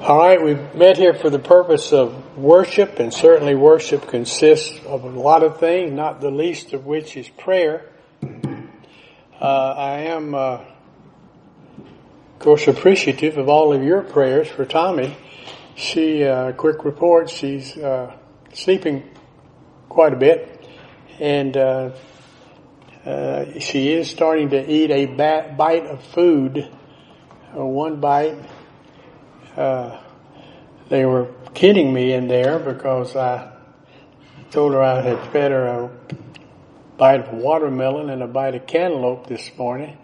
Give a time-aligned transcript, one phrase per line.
[0.00, 5.02] All right, we've met here for the purpose of worship, and certainly worship consists of
[5.02, 7.90] a lot of things, not the least of which is prayer.
[8.22, 10.66] Uh, I am, uh, of
[12.38, 15.16] course, appreciative of all of your prayers for Tommy.
[15.74, 18.16] She, uh, quick report, she's uh,
[18.52, 19.02] sleeping
[19.88, 20.64] quite a bit,
[21.18, 21.90] and uh,
[23.04, 25.06] uh, she is starting to eat a
[25.56, 26.70] bite of food,
[27.52, 28.36] one bite
[29.58, 30.00] uh,
[30.88, 33.50] they were kidding me in there because I
[34.52, 35.90] told her I had fed her a
[36.96, 39.98] bite of watermelon and a bite of cantaloupe this morning.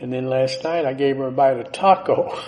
[0.00, 2.40] And then last night I gave her a bite of taco.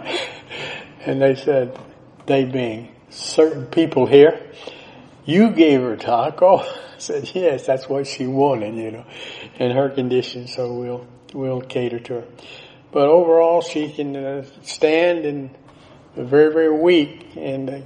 [1.04, 1.78] and they said,
[2.24, 4.40] they being certain people here,
[5.26, 6.58] you gave her taco.
[6.62, 9.04] I said, yes, that's what she wanted, you know,
[9.58, 10.46] in her condition.
[10.46, 12.24] So we'll, we'll cater to her.
[12.92, 15.50] But overall, she can uh, stand and
[16.14, 17.36] very, very weak.
[17.36, 17.84] And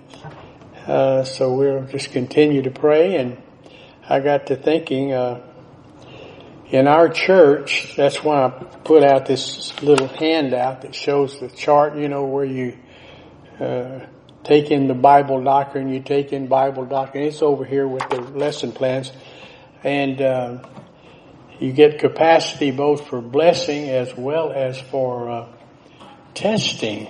[0.87, 3.17] uh, so we'll just continue to pray.
[3.17, 3.41] And
[4.09, 5.41] I got to thinking, uh,
[6.71, 11.97] in our church, that's why I put out this little handout that shows the chart,
[11.97, 12.77] you know, where you
[13.61, 14.01] uh,
[14.43, 17.25] take in the Bible doctrine, you take in Bible doctrine.
[17.25, 19.13] It's over here with the lesson plans.
[19.85, 20.69] And uh,
[21.59, 25.49] you get capacity both for blessing as well as for uh,
[26.35, 27.09] testing.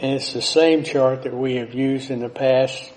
[0.00, 2.92] And it's the same chart that we have used in the past,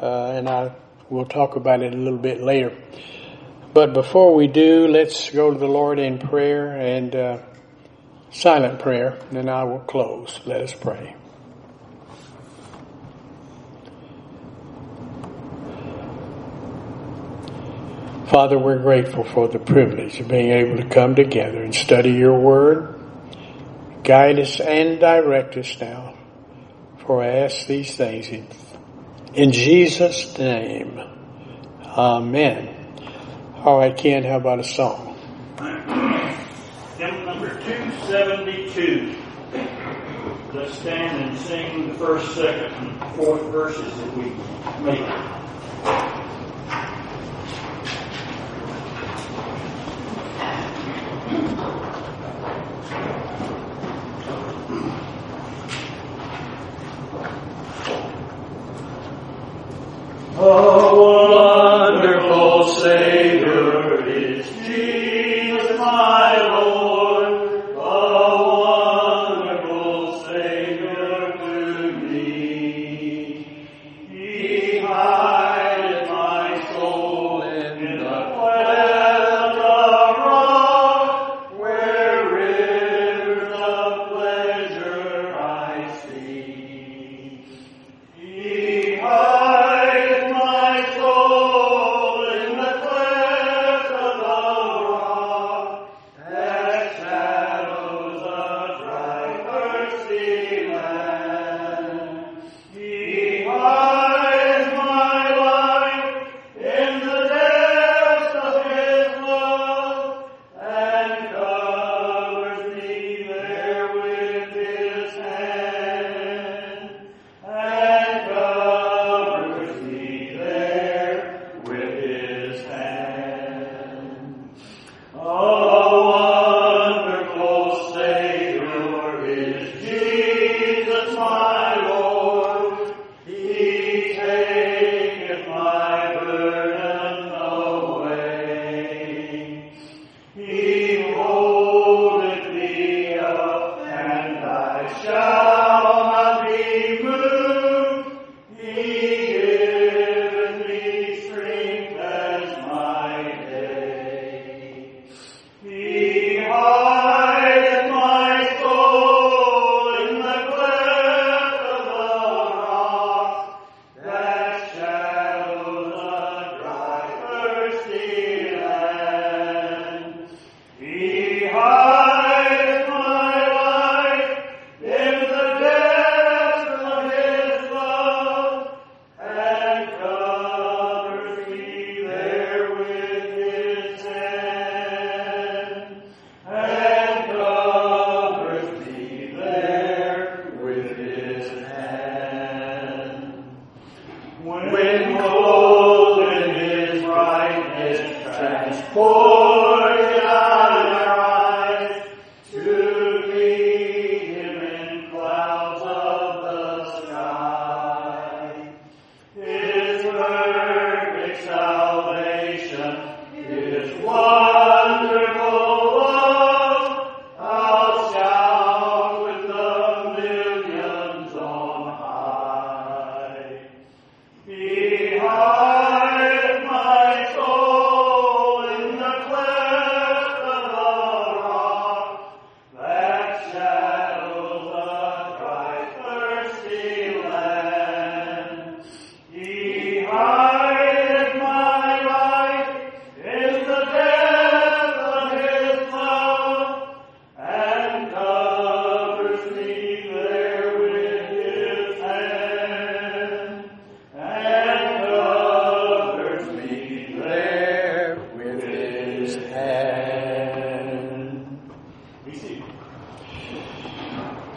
[0.00, 0.72] uh, and I
[1.10, 2.76] will talk about it a little bit later.
[3.74, 7.38] But before we do, let's go to the Lord in prayer and uh,
[8.30, 10.40] silent prayer, and then I will close.
[10.44, 11.16] Let us pray.
[18.32, 22.40] Father, we're grateful for the privilege of being able to come together and study your
[22.40, 22.98] word.
[24.04, 26.14] Guide us and direct us now.
[27.04, 28.48] For I ask these things in,
[29.34, 30.98] in Jesus' name.
[31.84, 32.74] Amen.
[33.56, 35.14] All right, Ken, how about a song?
[36.96, 39.14] Hymn number 272.
[40.54, 44.32] Let's stand and sing the first, second, and fourth verses that we
[44.82, 45.41] make.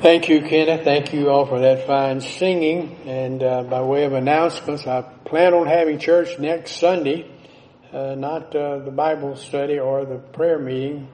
[0.05, 0.83] Thank you, Kenneth.
[0.83, 2.95] Thank you all for that fine singing.
[3.07, 7.27] And uh, by way of announcements, I plan on having church next Sunday,
[7.91, 11.07] uh, not uh, the Bible study or the prayer meeting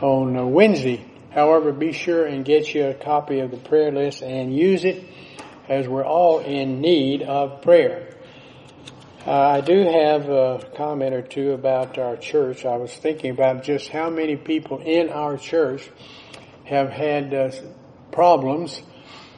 [0.00, 1.04] on uh, Wednesday.
[1.30, 5.04] However, be sure and get you a copy of the prayer list and use it
[5.68, 8.12] as we're all in need of prayer.
[9.24, 12.64] Uh, I do have a comment or two about our church.
[12.64, 15.88] I was thinking about just how many people in our church
[16.64, 17.52] have had uh,
[18.16, 18.80] problems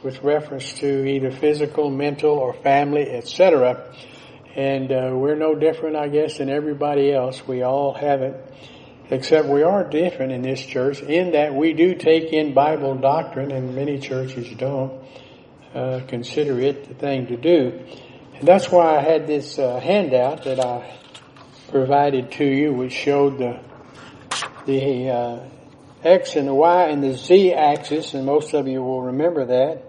[0.03, 3.93] with reference to either physical, mental, or family, etc.
[4.55, 7.45] And uh, we're no different, I guess, than everybody else.
[7.45, 8.53] We all have it.
[9.11, 13.51] Except we are different in this church in that we do take in Bible doctrine,
[13.51, 15.03] and many churches don't
[15.75, 17.83] uh, consider it the thing to do.
[18.35, 20.97] And that's why I had this uh, handout that I
[21.69, 23.59] provided to you, which showed the
[24.65, 25.39] the uh,
[26.03, 29.83] X and the Y and the Z axis, and most of you will remember that.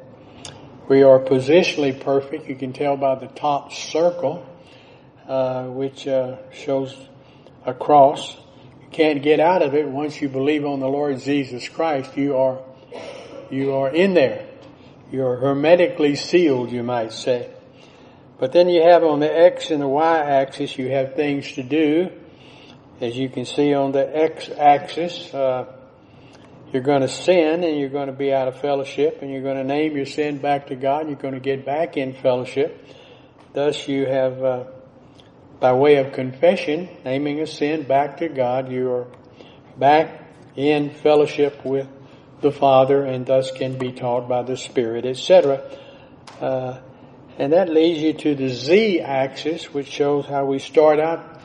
[0.89, 2.49] We are positionally perfect.
[2.49, 4.45] You can tell by the top circle,
[5.29, 6.97] uh, which uh, shows
[7.65, 8.37] a cross.
[8.83, 12.17] You can't get out of it once you believe on the Lord Jesus Christ.
[12.17, 12.59] You are,
[13.49, 14.49] you are in there.
[15.13, 17.51] You're hermetically sealed, you might say.
[18.41, 21.63] But then you have on the X and the Y axis, you have things to
[21.63, 22.11] do.
[23.01, 25.73] As you can see on the X axis, uh,
[26.72, 29.56] you're going to sin and you're going to be out of fellowship and you're going
[29.56, 31.02] to name your sin back to God.
[31.02, 32.87] and You're going to get back in fellowship.
[33.52, 34.64] Thus you have, uh,
[35.58, 39.06] by way of confession, naming a sin back to God, you are
[39.76, 41.88] back in fellowship with
[42.40, 45.76] the Father and thus can be taught by the Spirit, etc.
[46.40, 46.78] Uh,
[47.37, 51.40] and that leads you to the Z axis, which shows how we start out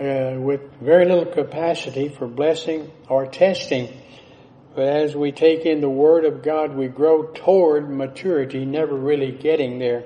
[0.00, 3.97] uh, with very little capacity for blessing or testing
[4.74, 9.32] but as we take in the Word of God, we grow toward maturity, never really
[9.32, 10.04] getting there.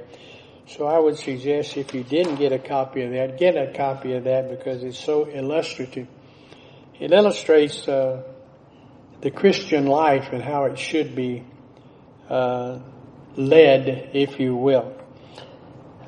[0.66, 4.14] So I would suggest if you didn't get a copy of that, get a copy
[4.14, 6.06] of that because it's so illustrative.
[6.98, 8.22] It illustrates uh,
[9.20, 11.44] the Christian life and how it should be
[12.30, 12.78] uh,
[13.36, 14.96] led, if you will.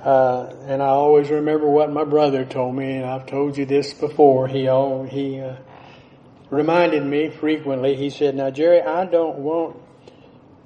[0.02, 3.94] Uh, and I always remember what my brother told me, and I've told you this
[3.94, 4.46] before.
[4.48, 5.56] He all he uh,
[6.54, 9.76] reminded me frequently, he said, now Jerry, I don't want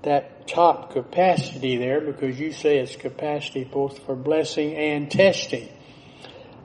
[0.02, 5.68] that top capacity there because you say it's capacity both for blessing and testing.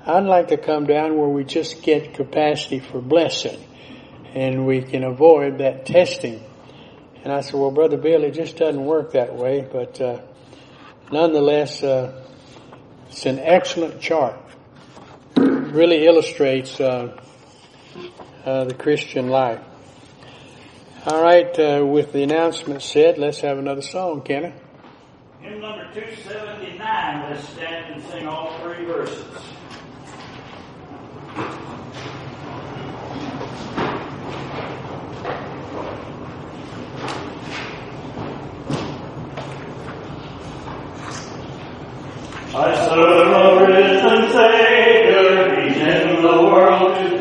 [0.05, 3.63] I'd like to come down where we just get capacity for blessing
[4.33, 6.43] and we can avoid that testing.
[7.23, 10.21] And I said, well, Brother Bill, it just doesn't work that way, but uh,
[11.11, 12.21] nonetheless, uh,
[13.09, 14.37] it's an excellent chart.
[15.37, 17.17] Really illustrates uh,
[18.45, 19.61] uh, the Christian life.
[21.05, 24.53] All right, uh, with the announcement said, let's have another song, Kenny.
[25.41, 29.25] Hymn number 279, let's stand and sing all three verses.
[42.55, 47.12] I serve a risen Savior, He's in the world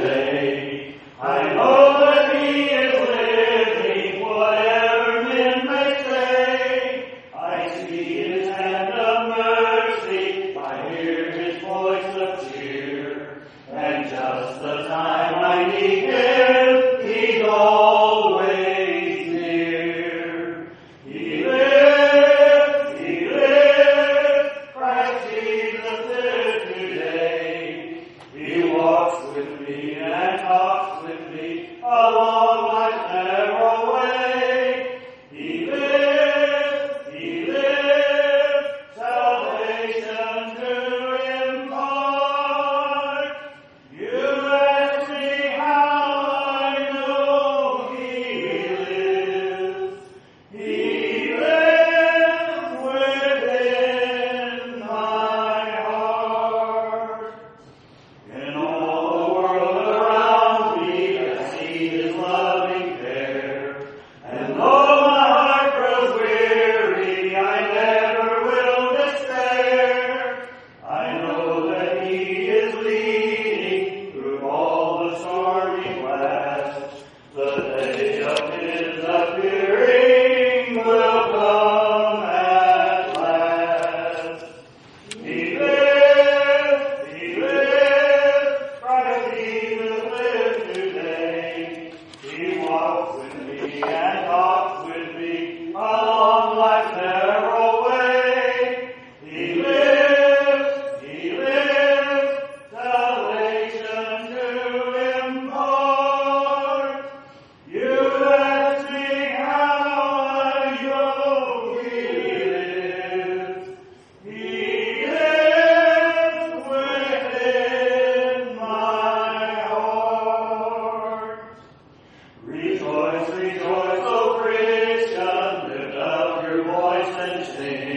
[127.45, 127.92] today.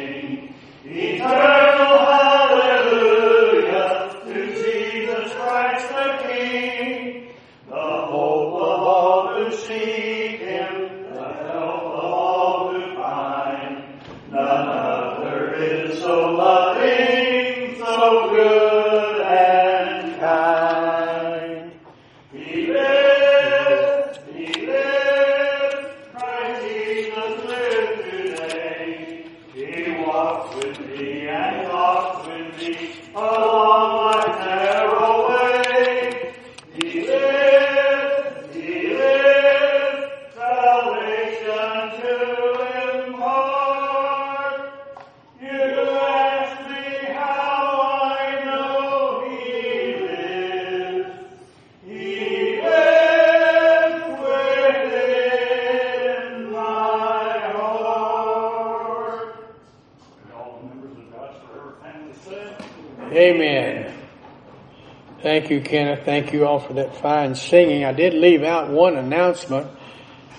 [65.45, 66.05] Thank you, Kenneth.
[66.05, 67.85] Thank you all for that fine singing.
[67.85, 69.67] I did leave out one announcement,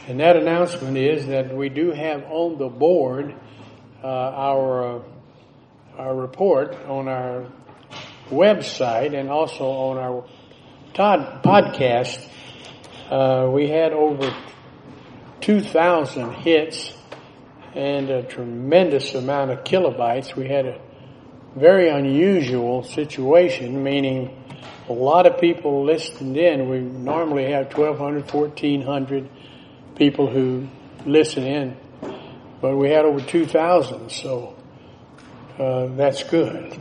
[0.08, 3.32] and that announcement is that we do have on the board
[4.02, 5.02] uh, our uh,
[5.96, 7.46] our report on our
[8.30, 10.26] website and also on our
[10.92, 12.28] Todd podcast.
[13.08, 14.34] Uh, we had over
[15.40, 16.92] 2,000 hits
[17.76, 20.34] and a tremendous amount of kilobytes.
[20.34, 20.80] We had a
[21.54, 24.42] very unusual situation, meaning
[24.88, 26.68] a lot of people listened in.
[26.68, 29.28] We normally have 1,200, 1,400
[29.96, 30.68] people who
[31.04, 31.76] listen in,
[32.60, 34.54] but we had over 2,000, so
[35.58, 36.78] uh, that's good.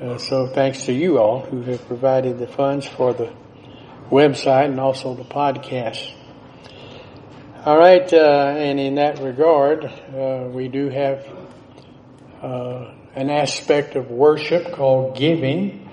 [0.00, 3.32] Uh, so thanks to you all who have provided the funds for the
[4.10, 6.12] website and also the podcast.
[7.64, 11.26] All right, uh, and in that regard, uh, we do have
[12.42, 15.85] uh, an aspect of worship called giving,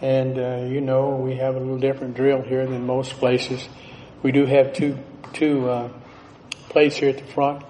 [0.00, 3.68] and uh, you know we have a little different drill here than most places.
[4.22, 4.98] We do have two
[5.32, 5.88] two uh,
[6.68, 7.64] plates here at the front,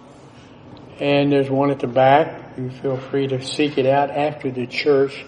[0.99, 2.59] and there's one at the back.
[2.59, 5.25] You feel free to seek it out after the church.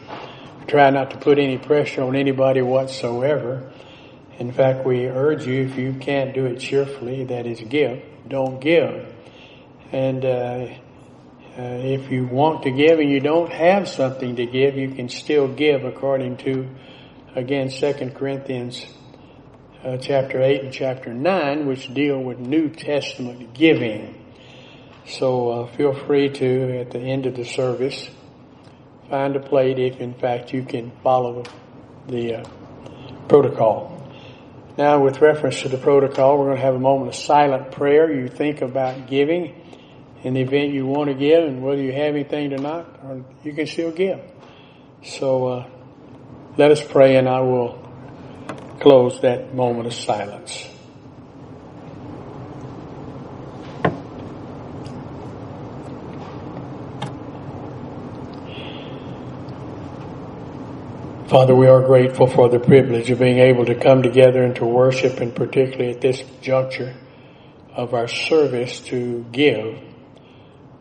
[0.67, 3.73] Try not to put any pressure on anybody whatsoever.
[4.39, 8.61] In fact, we urge you, if you can't do it cheerfully, that is give, don't
[8.61, 9.07] give.
[9.93, 10.69] And uh,
[11.57, 15.09] uh, if you want to give and you don't have something to give, you can
[15.09, 16.67] still give according to,
[17.35, 18.85] again, 2 Corinthians
[19.85, 24.19] uh, chapter 8 and chapter 9, which deal with New Testament giving.
[25.07, 28.09] So uh, feel free to, at the end of the service,
[29.11, 31.43] find a plate if in fact you can follow
[32.07, 32.45] the uh,
[33.29, 33.99] protocol.
[34.79, 38.11] Now, with reference to the protocol, we're going to have a moment of silent prayer.
[38.13, 39.55] You think about giving
[40.23, 43.25] in the event you want to give, and whether you have anything or not, or
[43.45, 44.21] you can still give.
[45.03, 45.69] So, uh,
[46.57, 47.79] let us pray, and I will
[48.81, 50.69] close that moment of silence.
[61.29, 64.67] Father, we are grateful for the privilege of being able to come together and to
[64.67, 66.95] worship, and particularly at this juncture
[67.75, 69.79] of our service to give.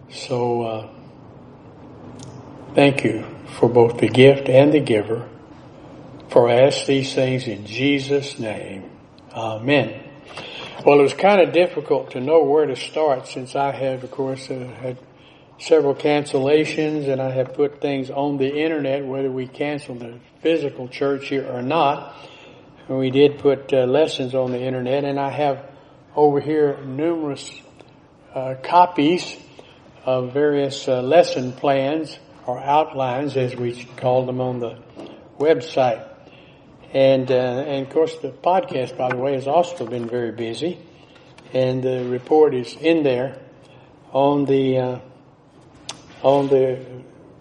[0.09, 0.89] So, uh,
[2.75, 3.25] thank you
[3.59, 5.29] for both the gift and the giver.
[6.31, 8.89] For I ask these things in Jesus' name.
[9.33, 10.01] Amen.
[10.85, 14.11] Well, it was kind of difficult to know where to start since I have, of
[14.11, 14.97] course, uh, had
[15.59, 20.87] several cancellations and I have put things on the internet whether we cancel the physical
[20.87, 22.15] church here or not.
[22.87, 25.69] And we did put uh, lessons on the internet and I have
[26.15, 27.51] over here numerous
[28.33, 29.35] uh, copies
[30.05, 34.79] of various uh, lesson plans or outlines as we call them on the
[35.37, 36.07] website.
[36.93, 40.79] And, uh, and of course the podcast, by the way, has also been very busy
[41.53, 43.39] and the report is in there
[44.11, 44.99] on the uh,
[46.23, 46.79] on the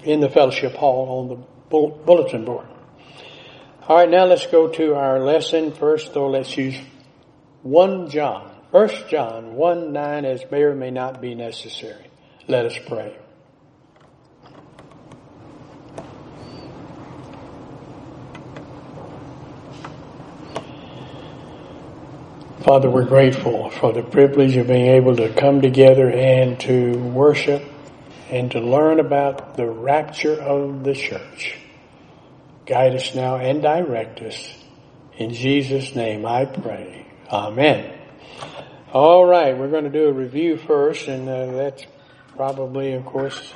[0.03, 1.37] in the fellowship hall on the
[2.05, 2.67] bulletin board.
[3.87, 5.73] All right, now let's go to our lesson.
[5.73, 6.79] First, though, let's use
[7.63, 8.49] 1 John.
[8.71, 12.07] 1 John 1 9 as may or may not be necessary.
[12.47, 13.17] Let us pray.
[22.63, 27.63] Father, we're grateful for the privilege of being able to come together and to worship
[28.29, 31.57] and to learn about the rapture of the church.
[32.67, 34.55] Guide us now and direct us.
[35.17, 37.07] In Jesus' name I pray.
[37.33, 37.99] Amen.
[38.93, 41.87] All right, we're going to do a review first, and uh, that's
[42.37, 43.55] probably, of course,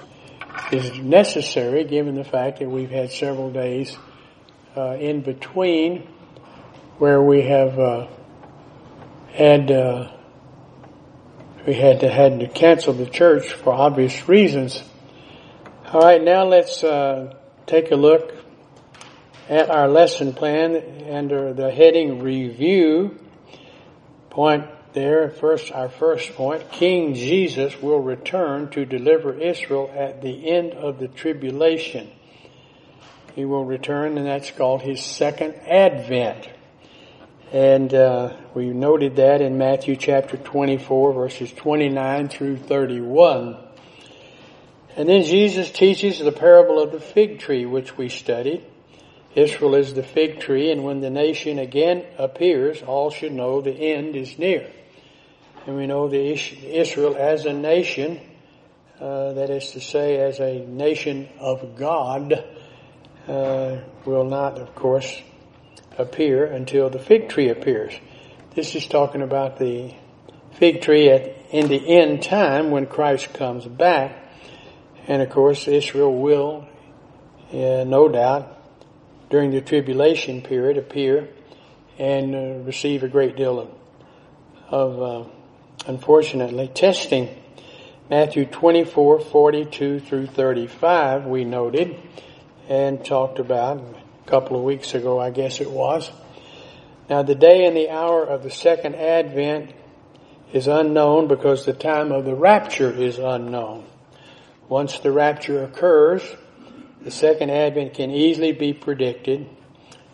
[0.73, 3.99] is necessary given the fact that we've had several days
[4.75, 6.09] uh, in between
[6.97, 8.07] where we have uh,
[9.35, 10.13] had uh,
[11.67, 14.81] we had to had to cancel the church for obvious reasons.
[15.93, 17.35] All right, now let's uh,
[17.67, 18.33] take a look
[19.49, 23.19] at our lesson plan under the heading review.
[24.31, 30.49] Point there, first our first point: King Jesus will return to deliver Israel at the
[30.49, 32.09] end of the tribulation.
[33.35, 36.49] He will return, and that's called his second advent.
[37.55, 43.57] And uh, we noted that in Matthew chapter 24, verses 29 through 31.
[44.97, 48.65] And then Jesus teaches the parable of the fig tree, which we studied.
[49.37, 53.71] Israel is the fig tree, and when the nation again appears, all should know the
[53.71, 54.69] end is near.
[55.69, 56.33] And we know the
[56.77, 58.21] Israel as a nation,
[58.99, 62.33] uh, that is to say, as a nation of God,
[63.29, 65.23] uh, will not, of course,
[65.99, 67.93] appear until the fig tree appears.
[68.55, 69.95] This is talking about the
[70.53, 74.17] fig tree at, in the end time when Christ comes back.
[75.07, 76.69] And of course, Israel will,
[77.53, 78.51] uh, no doubt,
[79.31, 81.29] during the tribulation period appear
[81.99, 83.71] and uh, receive a great deal of,
[84.69, 85.31] of uh,
[85.87, 87.29] unfortunately, testing.
[88.11, 92.01] Matthew 24, 42 through 35, we noted
[92.69, 93.83] and talked about
[94.27, 96.11] couple of weeks ago, I guess it was.
[97.09, 99.73] Now, the day and the hour of the second advent
[100.53, 103.85] is unknown because the time of the rapture is unknown.
[104.69, 106.23] Once the rapture occurs,
[107.03, 109.47] the second advent can easily be predicted.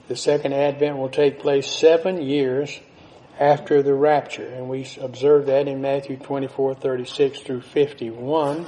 [0.09, 2.81] The second advent will take place seven years
[3.39, 8.67] after the rapture, and we observe that in Matthew 24, 36 through 51.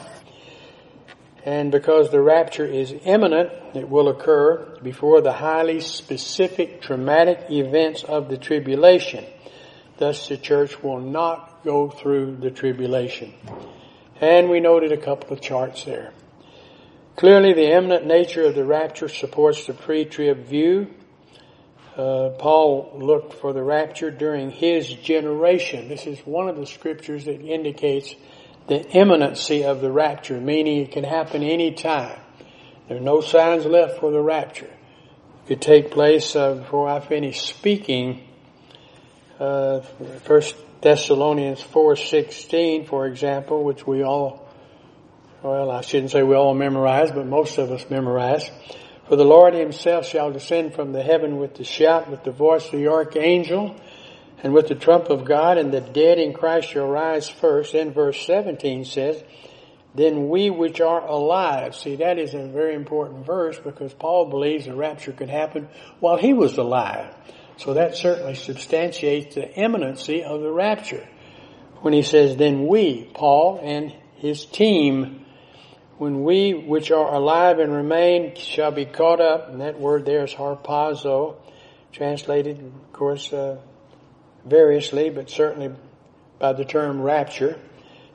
[1.44, 8.05] And because the rapture is imminent, it will occur before the highly specific traumatic events
[8.05, 9.24] of the tribulation.
[9.98, 13.35] Thus the church will not go through the tribulation.
[14.20, 16.12] And we noted a couple of charts there.
[17.16, 20.88] Clearly the imminent nature of the rapture supports the pre-trib view.
[21.96, 25.88] Uh, Paul looked for the rapture during his generation.
[25.88, 28.14] This is one of the scriptures that indicates
[28.68, 32.18] the imminency of the rapture, meaning it can happen any time.
[32.88, 34.66] There are no signs left for the rapture.
[34.66, 38.22] It could take place uh, before I finish speaking.
[39.40, 39.81] Uh,
[40.25, 44.48] First Thessalonians four sixteen, for example, which we all,
[45.42, 48.48] well, I shouldn't say we all memorize, but most of us memorize.
[49.09, 52.64] For the Lord Himself shall descend from the heaven with the shout, with the voice
[52.66, 53.77] of the archangel
[54.42, 57.74] and with the trump of God, and the dead in Christ shall rise first.
[57.74, 59.22] Then verse 17 says,
[59.94, 61.76] Then we which are alive.
[61.76, 65.68] See, that is a very important verse because Paul believes the rapture could happen
[66.00, 67.14] while he was alive.
[67.57, 71.09] So that certainly substantiates the imminency of the rapture.
[71.83, 75.24] When he says, Then we, Paul and his team,
[75.98, 80.24] when we which are alive and remain shall be caught up, and that word there
[80.24, 81.37] is harpazo,
[81.92, 83.59] translated, of course, uh,
[84.44, 85.74] variously, but certainly
[86.38, 87.59] by the term rapture,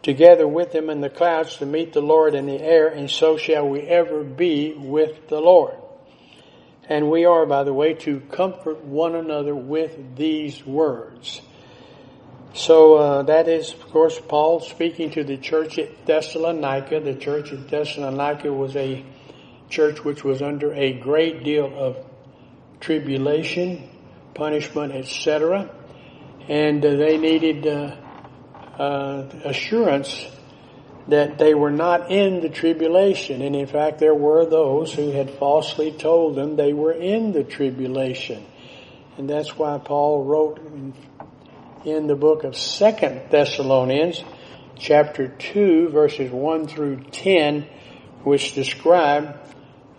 [0.03, 3.37] together with him in the clouds to meet the Lord in the air, and so
[3.37, 5.75] shall we ever be with the Lord.
[6.89, 11.41] And we are, by the way, to comfort one another with these words.
[12.53, 17.01] So uh, that is, of course, Paul speaking to the church at Thessalonica.
[17.01, 19.05] The church at Thessalonica was a
[19.69, 21.97] church which was under a great deal of
[22.79, 23.89] tribulation,
[24.33, 25.69] punishment, etc
[26.47, 27.95] and uh, they needed uh,
[28.79, 30.25] uh, assurance
[31.07, 33.41] that they were not in the tribulation.
[33.41, 37.43] And in fact, there were those who had falsely told them they were in the
[37.43, 38.45] tribulation.
[39.17, 40.93] And that's why Paul wrote in,
[41.85, 44.23] in the book of Second Thessalonians,
[44.77, 47.67] chapter 2, verses 1 through 10,
[48.23, 49.39] which describe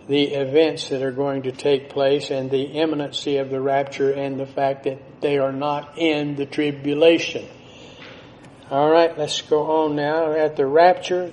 [0.09, 4.39] the events that are going to take place and the imminency of the rapture and
[4.39, 7.47] the fact that they are not in the tribulation.
[8.71, 10.33] All right, let's go on now.
[10.33, 11.31] At the rapture,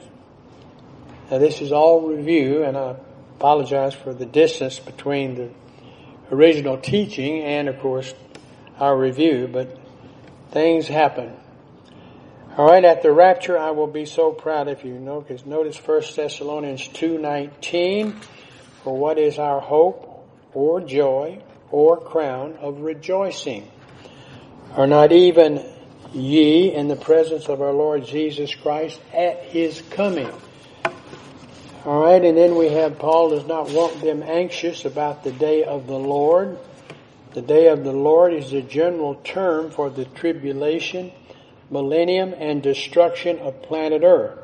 [1.30, 2.96] now this is all review, and I
[3.36, 5.50] apologize for the distance between the
[6.30, 8.12] original teaching and, of course,
[8.78, 9.74] our review, but
[10.50, 11.32] things happen.
[12.58, 14.98] All right, at the rapture, I will be so proud of you.
[14.98, 18.22] Notice, notice 1 Thessalonians 2.19,
[18.86, 23.68] for what is our hope or joy or crown of rejoicing?
[24.76, 25.60] Are not even
[26.14, 30.30] ye in the presence of our Lord Jesus Christ at his coming?
[31.84, 35.64] All right, and then we have Paul does not want them anxious about the day
[35.64, 36.56] of the Lord.
[37.32, 41.10] The day of the Lord is the general term for the tribulation,
[41.70, 44.38] millennium, and destruction of planet Earth.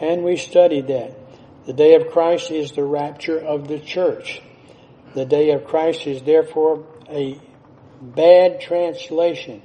[0.00, 1.17] And we studied that.
[1.68, 4.40] The day of Christ is the rapture of the church.
[5.14, 7.38] The day of Christ is therefore a
[8.00, 9.60] bad translation.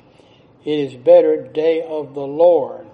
[0.66, 2.88] It is better day of the Lord.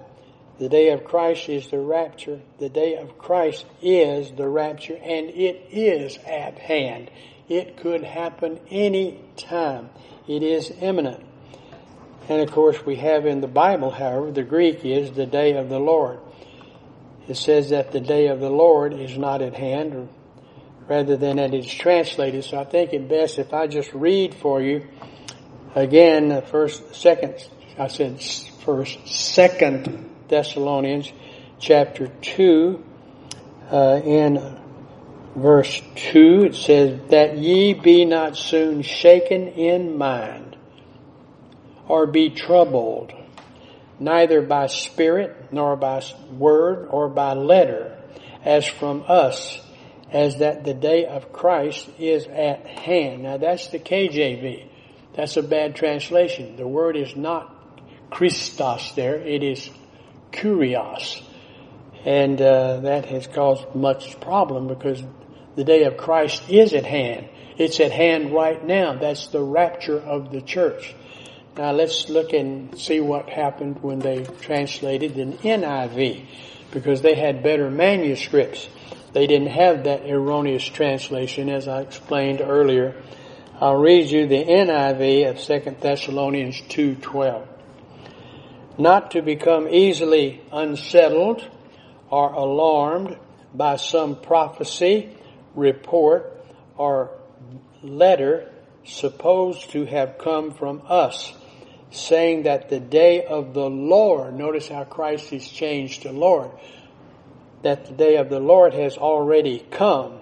[0.59, 2.39] The day of Christ is the rapture.
[2.59, 7.09] The day of Christ is the rapture and it is at hand.
[7.47, 9.89] It could happen any time.
[10.27, 11.25] It is imminent.
[12.29, 15.67] And of course we have in the Bible, however, the Greek is the day of
[15.67, 16.19] the Lord.
[17.29, 20.09] It says that the day of the Lord is not at hand
[20.87, 22.43] rather than that it's translated.
[22.43, 24.87] So I think it best if I just read for you
[25.75, 27.35] Again, the first, second,
[27.77, 28.21] I said
[28.65, 31.11] first, second Thessalonians
[31.59, 32.83] chapter 2,
[33.71, 34.59] uh, in
[35.35, 35.79] verse
[36.11, 40.57] 2, it says, That ye be not soon shaken in mind,
[41.87, 43.13] or be troubled,
[43.99, 47.97] neither by spirit, nor by word, or by letter,
[48.43, 49.59] as from us,
[50.11, 53.23] as that the day of Christ is at hand.
[53.23, 54.67] Now that's the KJV.
[55.15, 56.55] That's a bad translation.
[56.55, 57.55] The word is not
[58.09, 59.69] Christos there, it is
[60.31, 61.21] kurios.
[62.05, 65.03] And uh, that has caused much problem because
[65.55, 67.27] the day of Christ is at hand.
[67.57, 68.97] It's at hand right now.
[68.97, 70.95] That's the rapture of the church.
[71.59, 76.25] Now let's look and see what happened when they translated the NIV
[76.71, 78.69] because they had better manuscripts.
[79.11, 82.95] They didn't have that erroneous translation as I explained earlier.
[83.59, 87.45] I'll read you the NIV of 2 Thessalonians 2.12.
[88.77, 91.45] Not to become easily unsettled
[92.09, 93.17] or alarmed
[93.53, 95.09] by some prophecy,
[95.55, 96.41] report,
[96.77, 97.11] or
[97.83, 98.49] letter
[98.85, 101.33] supposed to have come from us,
[101.91, 106.51] saying that the day of the Lord, notice how Christ is changed to Lord,
[107.63, 110.19] that the day of the Lord has already come.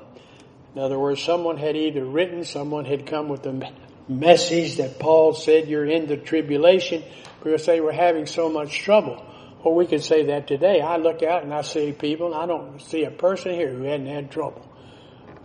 [0.75, 3.71] In other words, someone had either written, someone had come with a
[4.07, 7.03] message that Paul said you're in the tribulation
[7.43, 9.23] because they were having so much trouble.
[9.63, 10.81] Well, we could say that today.
[10.81, 13.83] I look out and I see people, and I don't see a person here who
[13.83, 14.65] hadn't had trouble.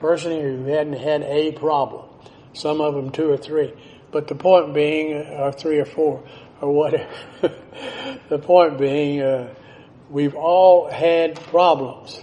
[0.00, 2.08] Person here who hadn't had a problem.
[2.52, 3.72] Some of them two or three.
[4.12, 6.22] But the point being, uh, or three or four,
[6.60, 7.08] or whatever.
[8.28, 9.54] the point being, uh,
[10.10, 12.20] we've all had problems.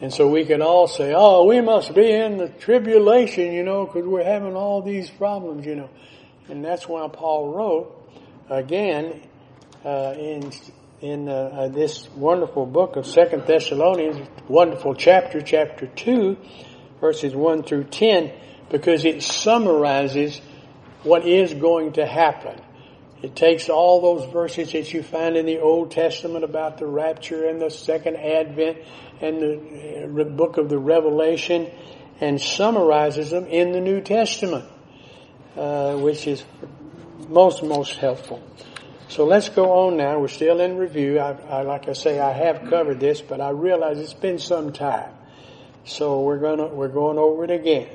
[0.00, 3.84] And so we can all say, oh, we must be in the tribulation, you know,
[3.84, 5.90] because we're having all these problems, you know.
[6.48, 8.10] And that's why Paul wrote,
[8.48, 9.20] again,
[9.84, 10.50] uh, in
[11.00, 16.36] in uh, uh, this wonderful book of Second Thessalonians, wonderful chapter, chapter two,
[17.00, 18.32] verses one through ten,
[18.68, 20.40] because it summarizes
[21.08, 22.60] what is going to happen.
[23.22, 27.48] It takes all those verses that you find in the Old Testament about the rapture
[27.48, 28.78] and the second advent
[29.20, 31.68] and the uh, book of the Revelation
[32.20, 34.66] and summarizes them in the New Testament,
[35.56, 36.44] uh, which is
[37.28, 38.40] most, most helpful.
[39.08, 40.18] So let's go on now.
[40.20, 41.18] We're still in review.
[41.18, 44.72] I, I, like I say, I have covered this, but I realize it's been some
[44.72, 45.10] time.
[45.84, 47.88] So we're gonna, we're going over it again.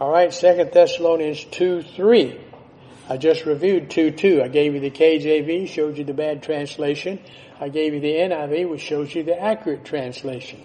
[0.00, 2.40] Alright, Second Thessalonians 2, 3.
[3.08, 4.42] I just reviewed 2, 2.
[4.42, 7.18] I gave you the KJV, showed you the bad translation.
[7.60, 10.64] I gave you the NIV, which shows you the accurate translation.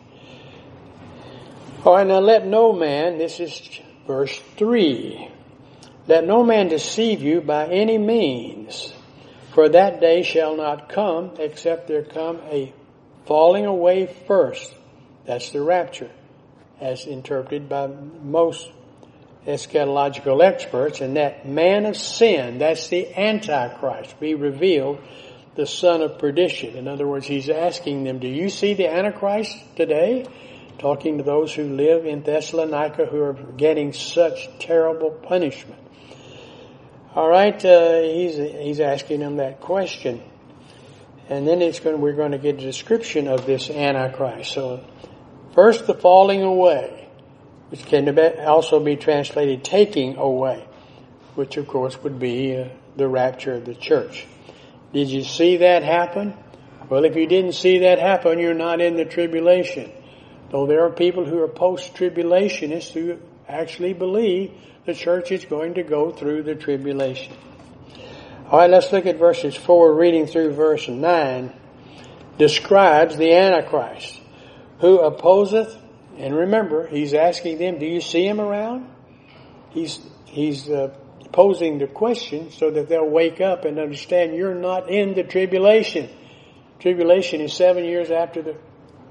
[1.84, 5.30] Alright, now let no man, this is verse 3.
[6.08, 8.94] Let no man deceive you by any means
[9.54, 12.74] for that day shall not come except there come a
[13.26, 14.74] falling away first.
[15.26, 16.10] That's the rapture,
[16.82, 18.70] as interpreted by most
[19.46, 25.00] eschatological experts, and that man of sin, that's the Antichrist, be revealed,
[25.56, 26.76] the son of perdition.
[26.76, 30.26] In other words, he's asking them, do you see the Antichrist today?
[30.80, 35.80] Talking to those who live in Thessalonica who are getting such terrible punishment.
[37.16, 40.24] All right, uh, he's he's asking them that question,
[41.30, 42.02] and then it's going.
[42.02, 44.52] We're going to get a description of this Antichrist.
[44.52, 44.84] So,
[45.54, 47.08] first, the falling away,
[47.74, 50.64] which can also be translated taking away,
[51.34, 54.28] which of course would be uh, the rapture of the church.
[54.94, 56.36] Did you see that happen?
[56.88, 59.92] Well, if you didn't see that happen, you're not in the tribulation.
[60.52, 64.52] Though there are people who are post-tribulationists who actually believe
[64.86, 67.34] the church is going to go through the tribulation.
[68.52, 71.52] All right, let's look at verses 4, reading through verse 9,
[72.38, 74.22] describes the Antichrist,
[74.78, 75.76] who opposeth,
[76.18, 78.88] and remember, he's asking them, do you see him around?
[79.72, 80.96] He's, he's uh,
[81.32, 86.10] posing the question so that they'll wake up and understand you're not in the tribulation.
[86.80, 88.56] Tribulation is seven years after the,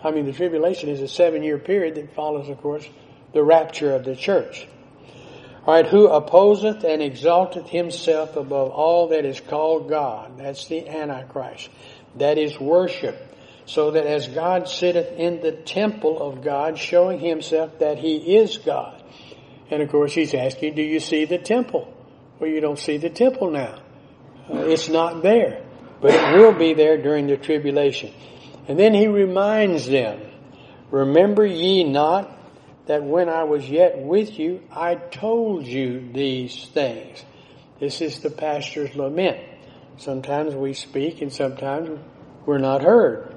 [0.04, 2.88] I mean, the tribulation is a seven year period that follows, of course,
[3.32, 4.66] the rapture of the church.
[5.66, 10.38] Alright, who opposeth and exalteth himself above all that is called God.
[10.38, 11.70] That's the Antichrist.
[12.16, 13.16] That is worship.
[13.64, 18.58] So that as God sitteth in the temple of God, showing himself that he is
[18.58, 19.02] God.
[19.70, 21.92] And of course he's asking, do you see the temple?
[22.38, 23.80] Well, you don't see the temple now.
[24.50, 25.64] Uh, it's not there.
[26.00, 28.12] But it will be there during the tribulation.
[28.66, 30.20] And then he reminds them,
[30.90, 32.36] remember ye not
[32.86, 37.24] that when I was yet with you, I told you these things.
[37.78, 39.38] This is the pastor's lament.
[39.98, 41.98] Sometimes we speak and sometimes
[42.44, 43.31] we're not heard.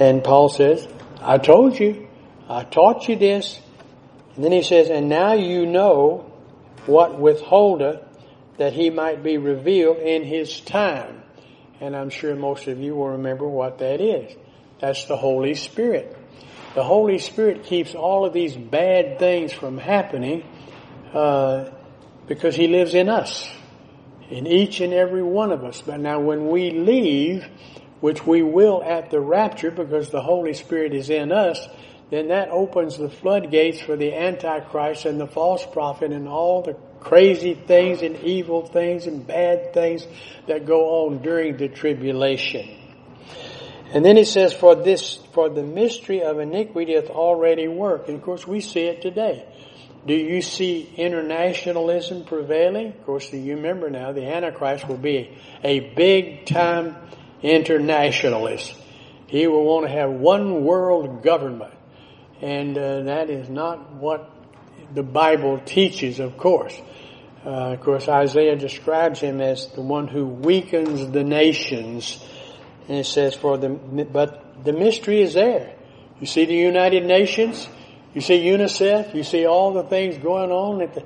[0.00, 0.88] And Paul says,
[1.20, 2.08] I told you,
[2.48, 3.60] I taught you this,
[4.34, 6.32] And then he says, And now you know
[6.86, 8.00] what withholdeth
[8.58, 11.22] that he might be revealed in his time.
[11.80, 14.34] And I'm sure most of you will remember what that is.
[14.80, 16.16] That's the Holy Spirit.
[16.74, 20.44] The Holy Spirit keeps all of these bad things from happening
[21.12, 21.70] uh,
[22.26, 23.48] because He lives in us,
[24.28, 25.80] in each and every one of us.
[25.80, 27.46] But now when we leave,
[28.04, 31.58] which we will at the rapture because the Holy Spirit is in us,
[32.10, 36.74] then that opens the floodgates for the Antichrist and the false prophet and all the
[37.00, 40.06] crazy things and evil things and bad things
[40.46, 42.68] that go on during the tribulation.
[43.94, 48.10] And then he says, for this, for the mystery of iniquity hath already worked.
[48.10, 49.46] And of course we see it today.
[50.06, 52.88] Do you see internationalism prevailing?
[52.88, 56.96] Of course, you remember now the Antichrist will be a big time
[57.44, 58.74] internationalist.
[59.26, 61.74] He will want to have one world government.
[62.40, 64.30] And uh, that is not what
[64.94, 66.76] the Bible teaches, of course.
[67.44, 72.24] Uh, of course, Isaiah describes him as the one who weakens the nations.
[72.88, 75.74] And it says, for the, but the mystery is there.
[76.20, 77.68] You see the United Nations,
[78.14, 81.04] you see UNICEF, you see all the things going on at the,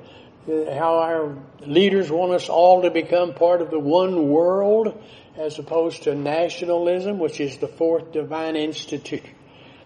[0.73, 5.01] how our leaders want us all to become part of the one world
[5.39, 9.23] as opposed to nationalism, which is the fourth divine institute,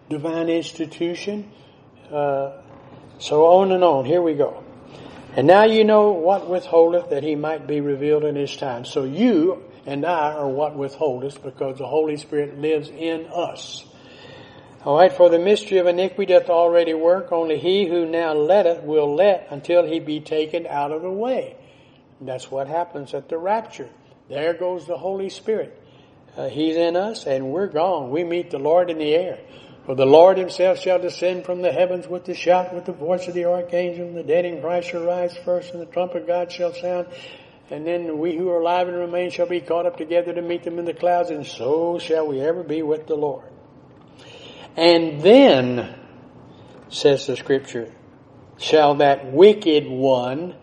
[0.10, 1.52] divine institution.
[2.12, 2.54] Uh,
[3.20, 4.04] so on and on.
[4.04, 4.64] Here we go.
[5.36, 8.84] And now you know what withholdeth that he might be revealed in his time.
[8.84, 13.86] So you and I are what withholdeth because the Holy Spirit lives in us.
[14.84, 19.16] Alright, for the mystery of iniquity doth already work, only he who now letteth will
[19.16, 21.56] let until he be taken out of the way.
[22.20, 23.90] That's what happens at the rapture.
[24.30, 25.80] There goes the Holy Spirit.
[26.36, 28.10] Uh, he's in us and we're gone.
[28.10, 29.40] We meet the Lord in the air.
[29.86, 33.28] For the Lord himself shall descend from the heavens with the shout, with the voice
[33.28, 36.28] of the archangel, and the dead in Christ shall rise first, and the trumpet of
[36.28, 37.08] God shall sound,
[37.70, 40.64] and then we who are alive and remain shall be caught up together to meet
[40.64, 43.44] them in the clouds, and so shall we ever be with the Lord.
[44.78, 45.94] And then,
[46.88, 47.92] says the scripture,
[48.58, 50.56] shall that wicked one,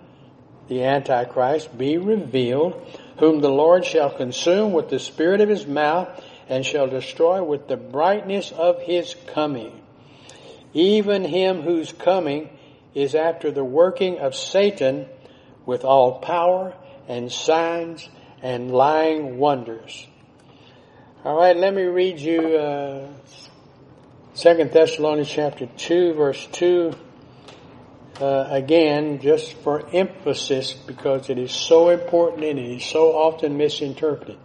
[0.68, 6.08] the Antichrist, be revealed, whom the Lord shall consume with the spirit of his mouth,
[6.48, 9.80] and shall destroy with the brightness of his coming.
[10.72, 12.50] Even him whose coming
[12.94, 15.06] is after the working of Satan
[15.64, 16.74] with all power
[17.06, 18.08] and signs
[18.42, 20.06] and lying wonders.
[21.24, 23.08] All right, let me read you uh,
[24.32, 26.94] Second Thessalonians chapter two, verse two.
[28.20, 33.56] Uh, again, just for emphasis, because it is so important and it is so often
[33.56, 34.36] misinterpreted.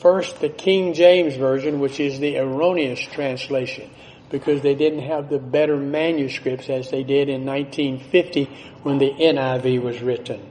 [0.00, 3.88] First, the King James Version, which is the erroneous translation,
[4.30, 8.46] because they didn't have the better manuscripts as they did in 1950
[8.82, 10.50] when the NIV was written.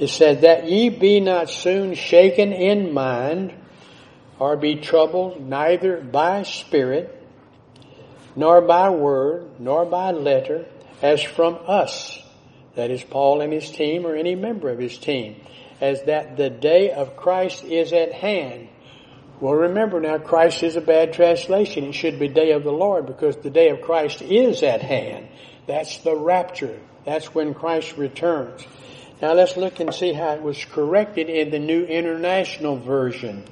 [0.00, 3.52] It said, that ye be not soon shaken in mind,
[4.38, 7.22] or be troubled neither by spirit,
[8.34, 10.66] nor by word, nor by letter,
[11.02, 12.22] as from us,
[12.74, 15.36] that is Paul and his team or any member of his team,
[15.80, 18.68] as that the day of Christ is at hand.
[19.40, 21.84] Well, remember now, Christ is a bad translation.
[21.84, 25.28] It should be day of the Lord because the day of Christ is at hand.
[25.66, 26.78] That's the rapture.
[27.04, 28.66] That's when Christ returns.
[29.20, 33.44] Now let's look and see how it was corrected in the New International Version.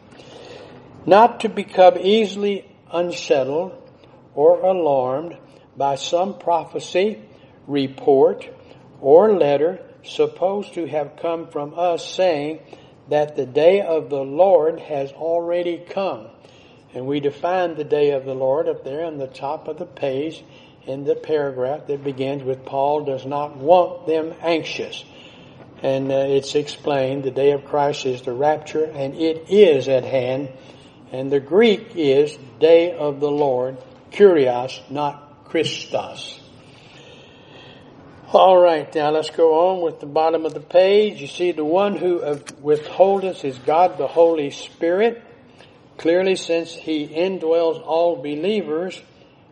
[1.05, 3.73] Not to become easily unsettled
[4.35, 5.37] or alarmed
[5.77, 7.21] by some prophecy,
[7.67, 8.49] report,
[9.01, 12.61] or letter supposed to have come from us saying
[13.09, 16.29] that the day of the Lord has already come.
[16.95, 19.87] And we define the day of the Lord up there on the top of the
[19.87, 20.45] page
[20.87, 25.05] in the paragraph that begins with Paul does not want them anxious.
[25.83, 30.05] And uh, it's explained the day of Christ is the rapture and it is at
[30.05, 30.51] hand.
[31.11, 33.79] And the Greek is day of the Lord,
[34.13, 36.42] kurios, not Christos.
[38.35, 41.21] All right, now let's go on with the bottom of the page.
[41.21, 45.23] You see, the one who uh, withholdeth is God the Holy Spirit.
[45.99, 48.99] Clearly, since He indwells all believers,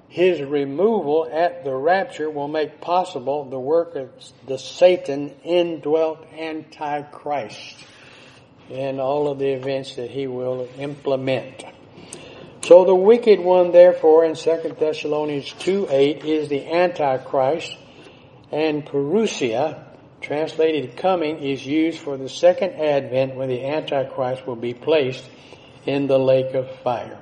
[0.09, 4.09] His removal at the rapture will make possible the work of
[4.47, 7.77] the Satan indwelt Antichrist
[8.71, 11.65] and all of the events that he will implement.
[12.63, 17.77] So the wicked one, therefore, in 2 Thessalonians 2 8 is the Antichrist
[18.53, 19.85] and parousia,
[20.21, 25.29] translated coming, is used for the second advent when the Antichrist will be placed
[25.87, 27.19] in the lake of fire.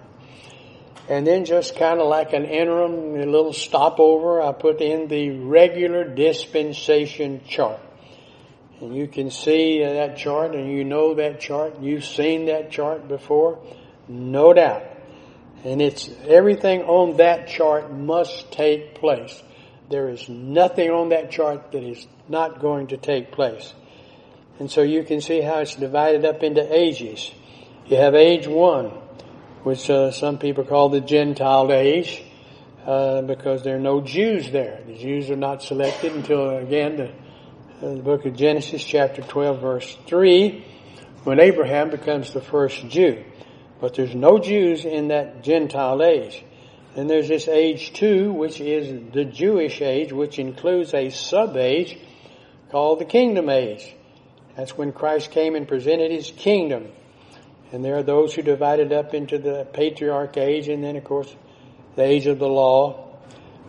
[1.08, 5.30] And then just kind of like an interim, a little stopover, I put in the
[5.30, 7.80] regular dispensation chart.
[8.80, 11.80] And you can see that chart and you know that chart.
[11.80, 13.58] You've seen that chart before.
[14.06, 14.84] No doubt.
[15.64, 19.42] And it's everything on that chart must take place.
[19.90, 23.72] There is nothing on that chart that is not going to take place.
[24.58, 27.30] And so you can see how it's divided up into ages.
[27.86, 28.86] You have age one,
[29.62, 32.22] which uh, some people call the Gentile age,
[32.84, 34.80] uh, because there are no Jews there.
[34.86, 37.08] The Jews are not selected until again the,
[37.86, 40.64] uh, the book of Genesis, chapter 12, verse 3,
[41.24, 43.24] when Abraham becomes the first Jew.
[43.80, 46.44] But there's no Jews in that Gentile age.
[46.98, 51.96] And there's this age two, which is the Jewish age, which includes a sub-age
[52.72, 53.94] called the kingdom age.
[54.56, 56.88] That's when Christ came and presented his kingdom.
[57.70, 61.32] And there are those who divided up into the patriarch age and then of course
[61.94, 63.16] the age of the law.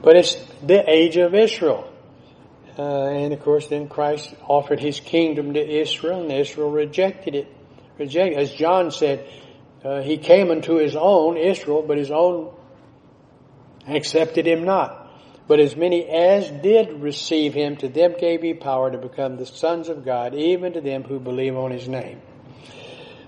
[0.01, 0.33] But it's
[0.65, 1.87] the age of Israel.
[2.79, 7.47] Uh, and of course then Christ offered his kingdom to Israel and Israel rejected it.
[7.99, 8.39] Rejected.
[8.39, 9.29] As John said,
[9.85, 12.55] uh, he came unto his own, Israel, but his own
[13.87, 15.07] accepted him not.
[15.47, 19.47] But as many as did receive him, to them gave he power to become the
[19.47, 22.21] sons of God, even to them who believe on his name.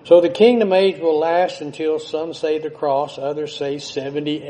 [0.04, 4.44] So the kingdom age will last until some say the cross, others say 70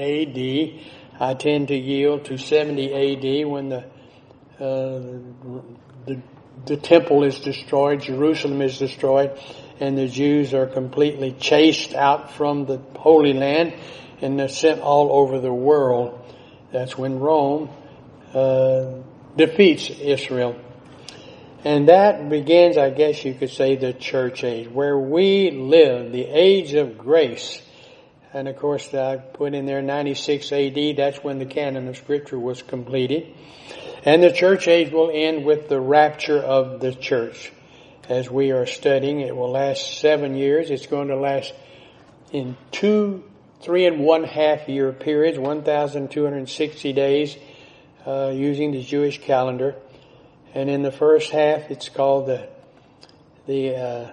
[0.77, 0.85] AD.
[1.21, 3.83] I tend to yield to 70 AD when the,
[4.59, 5.19] uh,
[6.05, 6.21] the,
[6.65, 9.37] the temple is destroyed, Jerusalem is destroyed,
[9.79, 13.73] and the Jews are completely chased out from the Holy Land
[14.21, 16.19] and they're sent all over the world.
[16.71, 17.69] That's when Rome
[18.33, 19.01] uh,
[19.35, 20.55] defeats Israel.
[21.63, 26.25] And that begins, I guess you could say, the church age, where we live, the
[26.25, 27.61] age of grace.
[28.33, 32.39] And of course, I put in there 96 AD, that's when the canon of scripture
[32.39, 33.35] was completed.
[34.03, 37.51] And the church age will end with the rapture of the church
[38.09, 39.21] as we are studying.
[39.21, 40.71] It will last seven years.
[40.71, 41.53] It's going to last
[42.31, 43.23] in two,
[43.63, 47.37] three and one half year periods, 1,260 days,
[48.05, 49.75] uh, using the Jewish calendar.
[50.53, 52.49] And in the first half, it's called the,
[53.47, 54.11] the, uh,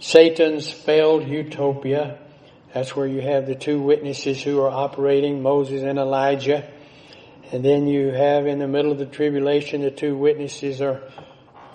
[0.00, 2.18] Satan's failed utopia.
[2.74, 6.68] That's where you have the two witnesses who are operating, Moses and Elijah.
[7.52, 11.02] And then you have in the middle of the tribulation, the two witnesses are,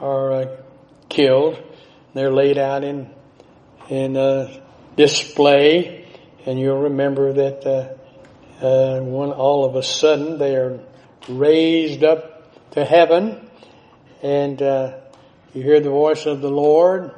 [0.01, 0.58] are uh,
[1.08, 1.64] killed.
[2.14, 3.12] They're laid out in
[3.89, 4.62] in a
[4.95, 5.97] display,
[6.48, 10.80] and you'll remember that uh, uh, one all of a sudden they are
[11.28, 13.50] raised up to heaven,
[14.24, 14.98] and uh,
[15.54, 17.12] you hear the voice of the Lord,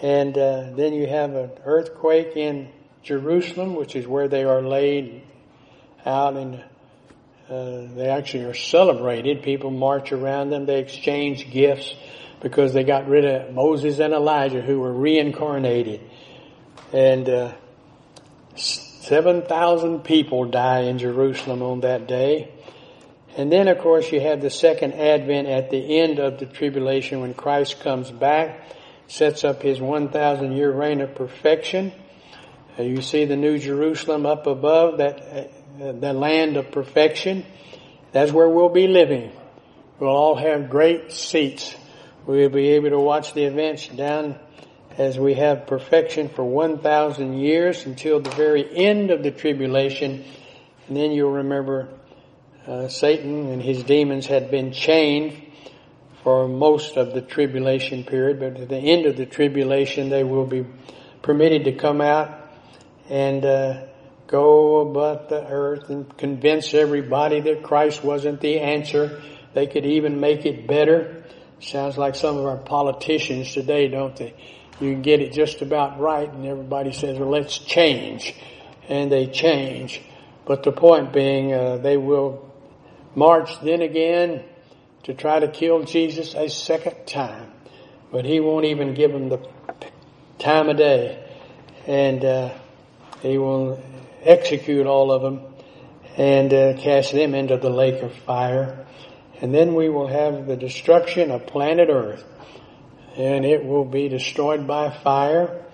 [0.00, 2.70] and uh, then you have an earthquake in
[3.02, 5.22] Jerusalem, which is where they are laid
[6.04, 6.64] out and.
[7.48, 9.44] Uh, they actually are celebrated.
[9.44, 10.66] People march around them.
[10.66, 11.94] They exchange gifts
[12.40, 16.00] because they got rid of Moses and Elijah who were reincarnated.
[16.92, 17.52] And uh,
[18.56, 22.50] 7,000 people die in Jerusalem on that day.
[23.36, 27.20] And then, of course, you have the second advent at the end of the tribulation
[27.20, 28.60] when Christ comes back,
[29.08, 31.92] sets up his 1,000 year reign of perfection.
[32.78, 35.50] Uh, you see the New Jerusalem up above, that
[35.80, 37.44] uh, the land of perfection.
[38.12, 39.32] That's where we'll be living.
[39.98, 41.74] We'll all have great seats
[42.26, 44.36] We'll be able to watch the events down
[44.98, 50.24] as we have perfection for 1,000 years until the very end of the tribulation.
[50.88, 51.88] And then you'll remember
[52.66, 55.42] uh, Satan and his demons had been chained
[56.22, 60.46] for most of the tribulation period, but at the end of the tribulation they will
[60.46, 60.66] be
[61.22, 62.50] permitted to come out
[63.08, 63.82] and uh,
[64.26, 69.22] go about the earth and convince everybody that Christ wasn't the answer.
[69.54, 71.24] They could even make it better.
[71.60, 74.34] Sounds like some of our politicians today, don't they?
[74.80, 78.34] You can get it just about right and everybody says, well, let's change.
[78.88, 80.00] And they change.
[80.44, 82.52] But the point being, uh, they will
[83.14, 84.44] march then again
[85.04, 87.52] to try to kill Jesus a second time.
[88.12, 89.46] But he won't even give them the
[90.38, 91.24] time of day.
[91.86, 92.54] And, uh,
[93.22, 93.82] he will
[94.22, 95.40] execute all of them
[96.16, 98.86] and uh, cast them into the lake of fire
[99.40, 102.24] and then we will have the destruction of planet Earth,
[103.16, 105.64] and it will be destroyed by fire.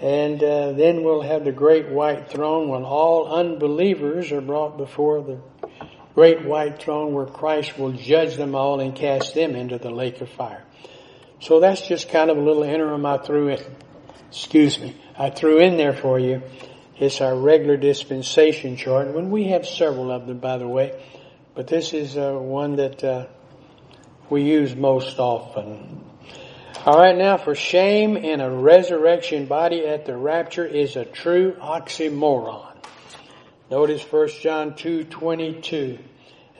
[0.00, 5.22] And uh, then we'll have the great white throne when all unbelievers are brought before
[5.22, 5.40] the
[6.14, 10.20] great white throne where Christ will judge them all and cast them into the lake
[10.20, 10.64] of fire.
[11.40, 13.60] So that's just kind of a little interim I threw in,
[14.28, 16.42] excuse me, I threw in there for you.
[16.98, 19.08] It's our regular dispensation chart.
[19.08, 20.98] When we have several of them, by the way,
[21.54, 23.26] but this is uh, one that uh,
[24.30, 26.04] we use most often.
[26.86, 31.54] All right, now for shame in a resurrection body at the rapture is a true
[31.54, 32.76] oxymoron.
[33.68, 35.98] Notice 1 John 2:22.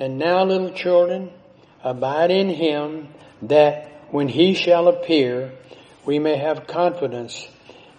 [0.01, 1.31] And now little children,
[1.85, 3.07] abide in him
[3.43, 5.53] that when he shall appear,
[6.05, 7.47] we may have confidence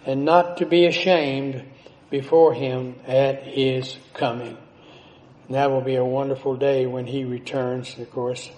[0.04, 1.62] and not to be ashamed
[2.10, 4.58] before him at his coming.
[5.46, 8.50] And that will be a wonderful day when he returns, of course.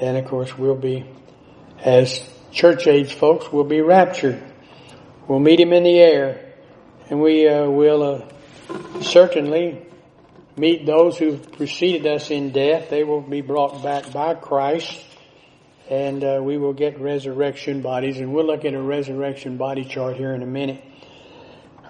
[0.00, 1.04] And of course we'll be,
[1.84, 4.42] as church age folks, we'll be raptured.
[5.26, 6.54] We'll meet him in the air
[7.10, 9.86] and we uh, will uh, certainly
[10.56, 12.90] meet those who preceded us in death.
[12.90, 15.04] They will be brought back by Christ
[15.90, 20.16] and uh, we will get resurrection bodies and we'll look at a resurrection body chart
[20.16, 20.84] here in a minute.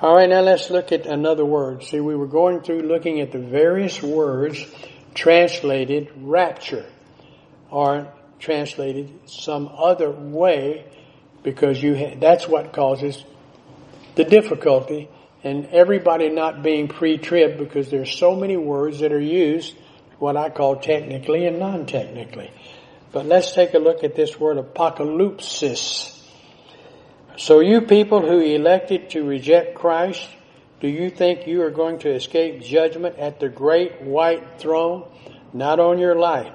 [0.00, 1.82] All right, now let's look at another word.
[1.82, 4.64] See, we were going through looking at the various words
[5.14, 6.86] translated rapture
[7.70, 10.84] or translated some other way
[11.42, 13.24] because you ha- that's what causes
[14.14, 15.08] the difficulty
[15.44, 19.74] and everybody not being pre-trib because there's so many words that are used
[20.18, 22.50] what I call technically and non-technically.
[23.12, 26.14] But let's take a look at this word apocalypsis.
[27.36, 30.28] So you people who elected to reject Christ,
[30.80, 35.08] do you think you are going to escape judgment at the great white throne?
[35.52, 36.52] Not on your life.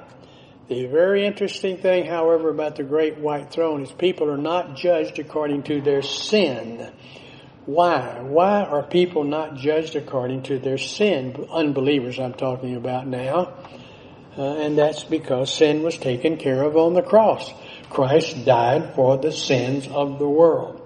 [0.70, 5.20] The very interesting thing, however, about the great white throne is people are not judged
[5.20, 6.90] according to their sin.
[7.66, 8.22] Why?
[8.22, 11.48] Why are people not judged according to their sin?
[11.52, 13.54] Unbelievers I'm talking about now.
[14.38, 17.52] Uh, and that's because sin was taken care of on the cross.
[17.90, 20.80] Christ died for the sins of the world.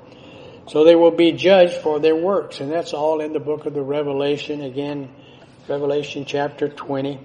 [0.68, 3.76] So they will be judged for their works, and that's all in the book of
[3.76, 5.10] the Revelation, again,
[5.70, 7.20] Revelation chapter 20.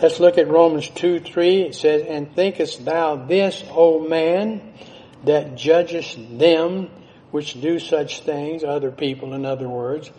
[0.00, 1.62] Let's look at Romans 2, 3.
[1.62, 4.74] It says, And thinkest thou this, O man,
[5.24, 6.90] that judgest them
[7.30, 10.10] which do such things, other people in other words,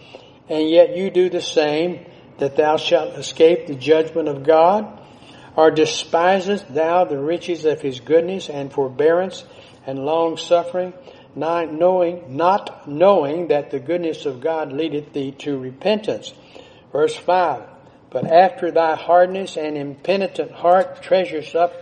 [0.49, 2.05] and yet you do the same,
[2.39, 4.99] that thou shalt escape the judgment of God?
[5.55, 9.43] Or despisest thou the riches of his goodness and forbearance
[9.85, 10.93] and long suffering,
[11.35, 16.33] not knowing, not knowing that the goodness of God leadeth thee to repentance?
[16.91, 17.76] Verse 5.
[18.09, 21.73] But after thy hardness and impenitent heart treasures up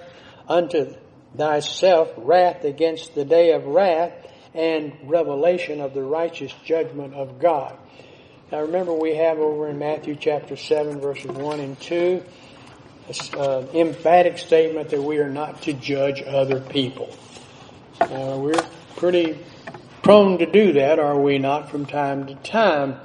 [0.48, 0.96] unto
[1.38, 4.14] thyself wrath against the day of wrath
[4.54, 7.78] and revelation of the righteous judgment of God.
[8.52, 12.24] Now remember we have over in Matthew chapter 7 verses 1 and 2
[13.38, 17.16] uh, emphatic statement that we are not to judge other people.
[18.02, 18.66] Uh, we're
[18.96, 19.38] pretty
[20.02, 23.00] prone to do that, are we not, from time to time,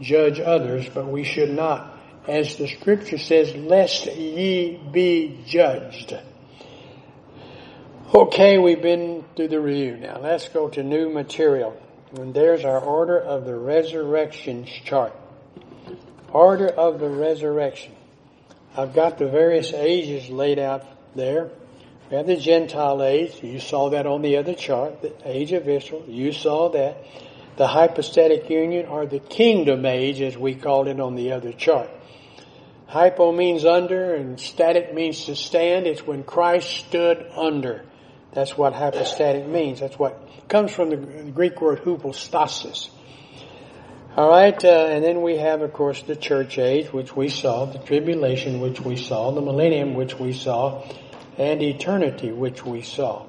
[0.00, 1.95] judge others, but we should not.
[2.28, 6.16] As the scripture says, lest ye be judged.
[8.14, 10.18] Okay, we've been through the review now.
[10.20, 11.80] Let's go to new material.
[12.16, 15.12] And there's our order of the resurrection chart.
[16.32, 17.92] Order of the resurrection.
[18.76, 21.50] I've got the various ages laid out there.
[22.10, 23.42] We have the Gentile age.
[23.42, 25.02] You saw that on the other chart.
[25.02, 26.04] The age of Israel.
[26.08, 27.04] You saw that.
[27.56, 31.90] The hypostatic union or the kingdom age as we called it on the other chart.
[32.86, 35.86] Hypo means under and static means to stand.
[35.86, 37.84] It's when Christ stood under.
[38.32, 39.80] That's what hypostatic means.
[39.80, 40.96] That's what comes from the
[41.32, 42.90] Greek word hypostasis.
[44.16, 47.66] All right, uh, and then we have, of course, the church age, which we saw,
[47.66, 50.82] the tribulation, which we saw, the millennium, which we saw,
[51.36, 53.26] and eternity, which we saw.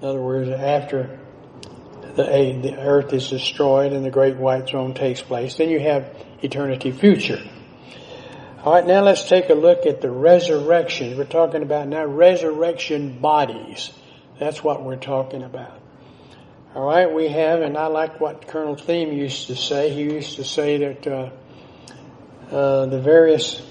[0.00, 1.20] In other words, after
[2.16, 2.24] the,
[2.62, 6.12] the earth is destroyed and the great white throne takes place, then you have
[6.42, 7.40] eternity future.
[8.64, 11.16] All right, now let's take a look at the resurrection.
[11.16, 13.92] We're talking about now resurrection bodies.
[14.40, 15.80] That's what we're talking about.
[16.74, 19.90] All right, we have, and I like what Colonel Thieme used to say.
[19.90, 21.30] He used to say that uh,
[22.50, 23.62] uh, the various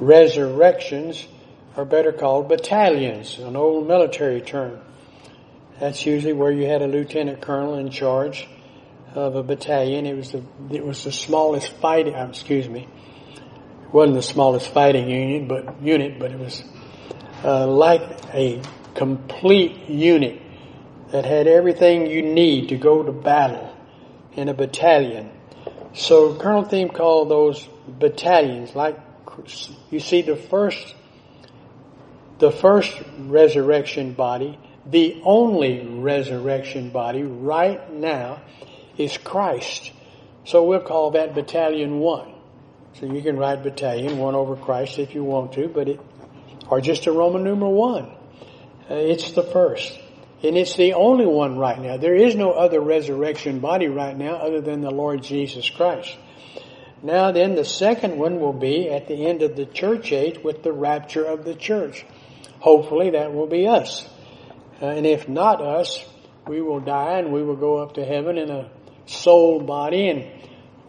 [0.00, 1.28] resurrections
[1.76, 4.80] are better called battalions, an old military term.
[5.78, 8.48] That's usually where you had a lieutenant colonel in charge
[9.14, 10.06] of a battalion.
[10.06, 12.14] It was the it was the smallest fighting.
[12.14, 12.88] Uh, excuse me,
[13.92, 16.64] wasn't the smallest fighting unit, but unit, but it was
[17.44, 18.62] uh, like a
[18.94, 20.40] complete unit
[21.10, 23.76] that had everything you need to go to battle
[24.34, 25.30] in a battalion.
[25.94, 28.98] So Colonel Thieme called those battalions like
[29.90, 30.94] you see the first
[32.38, 38.42] the first resurrection body, the only resurrection body right now
[38.98, 39.92] is Christ.
[40.44, 42.31] So we'll call that battalion one.
[42.98, 46.00] So you can write battalion one over Christ if you want to, but it,
[46.68, 48.04] or just a Roman numeral one.
[48.90, 49.98] Uh, it's the first.
[50.42, 51.96] And it's the only one right now.
[51.96, 56.16] There is no other resurrection body right now other than the Lord Jesus Christ.
[57.02, 60.62] Now then, the second one will be at the end of the church age with
[60.62, 62.04] the rapture of the church.
[62.60, 64.06] Hopefully that will be us.
[64.80, 66.04] Uh, and if not us,
[66.46, 68.70] we will die and we will go up to heaven in a
[69.06, 70.08] soul body.
[70.08, 70.26] And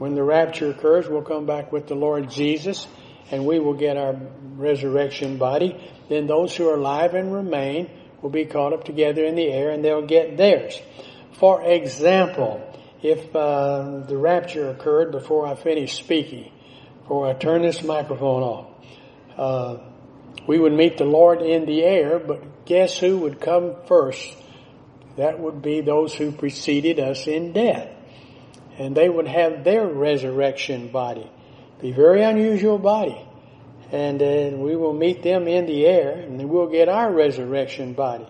[0.03, 2.87] when the rapture occurs, we'll come back with the Lord Jesus
[3.31, 4.13] and we will get our
[4.57, 5.81] resurrection body.
[6.09, 7.89] Then those who are alive and remain
[8.21, 10.77] will be caught up together in the air and they'll get theirs.
[11.39, 12.69] For example,
[13.01, 16.51] if uh, the rapture occurred before I finish speaking,
[17.03, 18.67] before I turn this microphone off,
[19.37, 19.77] uh,
[20.45, 24.35] we would meet the Lord in the air, but guess who would come first?
[25.15, 28.02] That would be those who preceded us in death.
[28.77, 31.29] And they would have their resurrection body.
[31.79, 33.27] Be very unusual body
[33.93, 38.25] and uh, we will meet them in the air, and we'll get our resurrection body.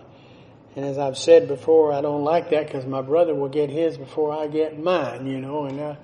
[0.76, 3.96] And as I've said before, I don't like that because my brother will get his
[3.96, 5.96] before I get mine, you know, and I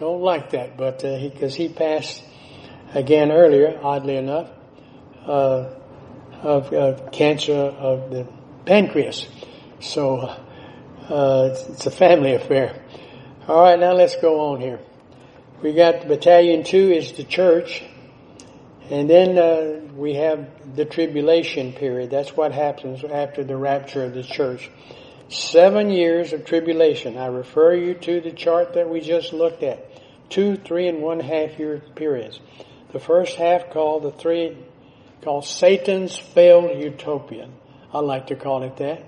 [0.00, 0.76] don't like that.
[0.76, 2.24] But because uh, he, he, passed
[2.92, 4.50] again earlier, oddly enough,
[5.24, 5.68] uh,
[6.42, 8.26] of, of, cancer of the
[8.66, 9.28] pancreas.
[9.78, 12.83] So uh, it's, it's a family affair.
[13.46, 14.80] All right, now let's go on here.
[15.60, 17.84] We got battalion two is the church.
[18.88, 22.10] And then uh, we have the tribulation period.
[22.10, 24.70] That's what happens after the rapture of the church.
[25.28, 27.18] Seven years of tribulation.
[27.18, 29.90] I refer you to the chart that we just looked at.
[30.30, 32.40] Two, three, and one half year periods.
[32.92, 34.56] The first half called the three,
[35.20, 37.52] called Satan's failed utopian.
[37.92, 39.04] I like to call it that.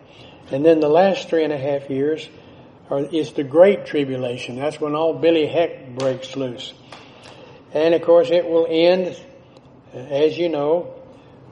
[0.51, 2.29] And then the last three and a half years
[2.91, 4.57] is the Great Tribulation.
[4.57, 6.73] That's when all Billy Heck breaks loose.
[7.73, 9.17] And of course it will end
[9.97, 10.95] as you know,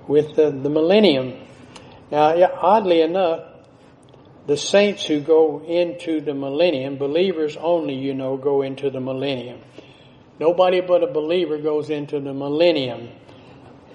[0.06, 1.34] with the, the millennium.
[2.10, 3.48] Now, oddly enough,
[4.46, 9.60] the saints who go into the millennium, believers only, you know, go into the millennium.
[10.38, 13.08] Nobody but a believer goes into the millennium.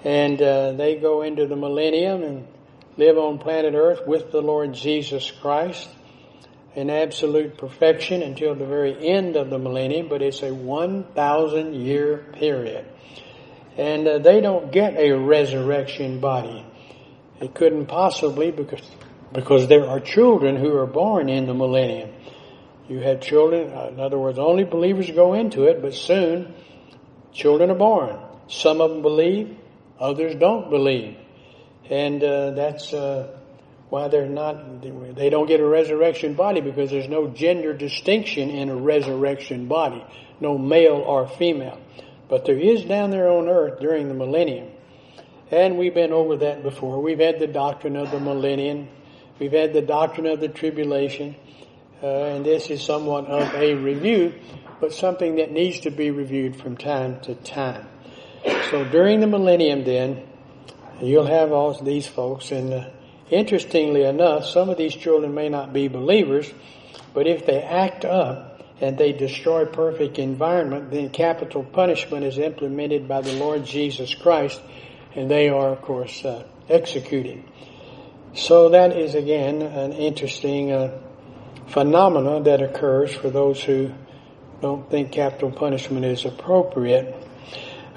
[0.02, 2.48] And uh, they go into the millennium and
[2.96, 5.88] live on planet Earth with the Lord Jesus Christ
[6.74, 12.18] in absolute perfection until the very end of the millennium, but it's a 1,000 year
[12.34, 12.86] period
[13.80, 16.66] and uh, they don't get a resurrection body.
[17.40, 18.82] It couldn't possibly because
[19.32, 22.10] because there are children who are born in the millennium.
[22.88, 26.52] You have children, uh, in other words, only believers go into it, but soon
[27.32, 28.18] children are born.
[28.48, 29.56] Some of them believe,
[29.98, 31.16] others don't believe,
[31.88, 33.39] and uh, that's uh,
[33.90, 34.82] why they're not.
[34.82, 40.04] They don't get a resurrection body because there's no gender distinction in a resurrection body,
[40.40, 41.78] no male or female.
[42.28, 44.68] But there is down there on earth during the millennium.
[45.50, 47.02] And we've been over that before.
[47.02, 48.88] We've had the doctrine of the millennium.
[49.40, 51.34] We've had the doctrine of the tribulation.
[52.00, 54.32] Uh, and this is somewhat of a review,
[54.80, 57.86] but something that needs to be reviewed from time to time.
[58.70, 60.22] So during the millennium then,
[61.02, 62.90] you'll have all these folks and uh,
[63.30, 66.52] interestingly enough, some of these children may not be believers,
[67.14, 68.50] but if they act up,
[68.80, 74.60] and they destroy perfect environment, then capital punishment is implemented by the Lord Jesus Christ,
[75.14, 77.44] and they are, of course, uh, executed.
[78.32, 80.98] So that is again an interesting uh,
[81.74, 83.92] that occurs for those who
[84.60, 87.14] don't think capital punishment is appropriate.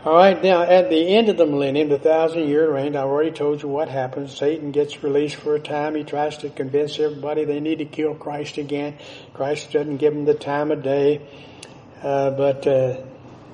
[0.06, 3.32] All right, now at the end of the millennium, the thousand year reign, I already
[3.32, 4.36] told you what happens.
[4.38, 5.96] Satan gets released for a time.
[5.96, 8.98] He tries to convince everybody they need to kill Christ again.
[9.34, 11.26] Christ doesn't give them the time of day,
[12.02, 12.98] uh, but uh,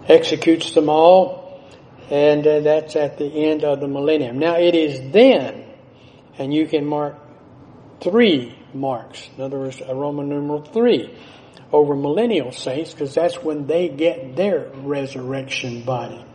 [0.07, 1.61] executes them all,
[2.09, 4.39] and uh, that's at the end of the millennium.
[4.39, 5.65] Now it is then,
[6.39, 7.15] and you can mark
[8.01, 9.29] three marks.
[9.37, 11.15] In other words, a Roman numeral three
[11.71, 16.25] over millennial saints, because that's when they get their resurrection body.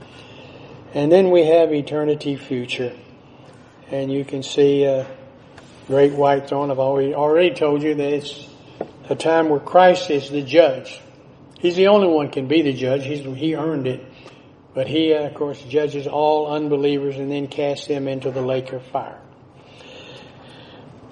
[0.94, 2.92] And then we have eternity future.
[3.90, 5.06] And you can see a
[5.88, 6.70] great white throne.
[6.70, 8.48] I've already, already told you that it's
[9.10, 11.00] a time where Christ is the judge.
[11.58, 13.04] He's the only one can be the judge.
[13.04, 14.04] He's, he earned it.
[14.72, 18.72] But he, uh, of course, judges all unbelievers and then casts them into the lake
[18.72, 19.20] of fire.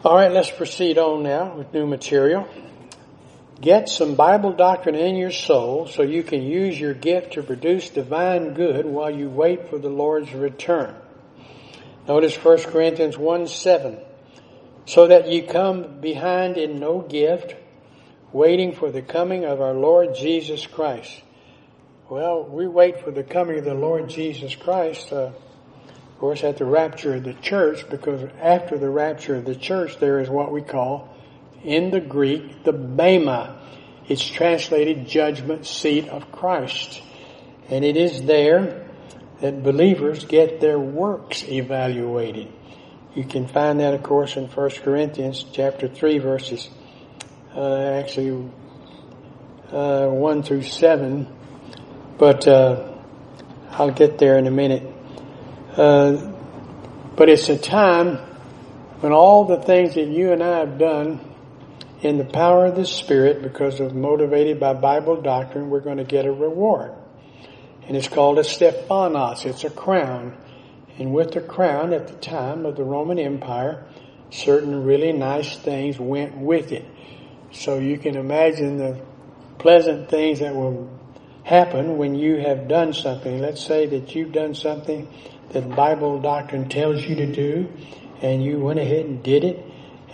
[0.05, 2.49] All right, let's proceed on now with new material.
[3.63, 7.91] Get some Bible doctrine in your soul so you can use your gift to produce
[7.91, 10.97] divine good while you wait for the Lord's return.
[12.09, 13.99] Notice 1 Corinthians 1 7.
[14.87, 17.55] So that you come behind in no gift
[18.33, 21.23] waiting for the coming of our Lord Jesus Christ.
[22.09, 26.57] Well, we wait for the coming of the Lord Jesus Christ, uh, of course, at
[26.57, 30.51] the rapture of the church, because after the rapture of the church, there is what
[30.51, 31.12] we call,
[31.65, 33.61] in the Greek, the Bema.
[34.09, 37.03] It's translated judgment seat of Christ.
[37.69, 38.89] And it is there
[39.41, 42.49] that believers get their works evaluated.
[43.15, 46.69] You can find that, of course, in 1 Corinthians chapter 3 verses,
[47.55, 48.51] uh, actually,
[49.71, 51.27] uh, 1 through 7.
[52.19, 52.93] But, uh,
[53.71, 54.83] I'll get there in a minute.
[55.77, 56.33] Uh,
[57.17, 58.17] but it's a time
[59.01, 61.32] when all the things that you and I have done
[62.03, 66.05] in the power of the Spirit, because of motivated by Bible doctrine, we're going to
[66.05, 66.93] get a reward.
[67.87, 69.45] And it's called a Stephanos.
[69.45, 70.37] It's a crown.
[70.99, 73.87] And with the crown at the time of the Roman Empire,
[74.31, 76.85] certain really nice things went with it.
[77.53, 79.01] So you can imagine the
[79.59, 80.91] pleasant things that will
[81.45, 83.41] happen when you have done something.
[83.41, 85.09] Let's say that you've done something
[85.51, 87.73] that Bible doctrine tells you to do,
[88.21, 89.65] and you went ahead and did it,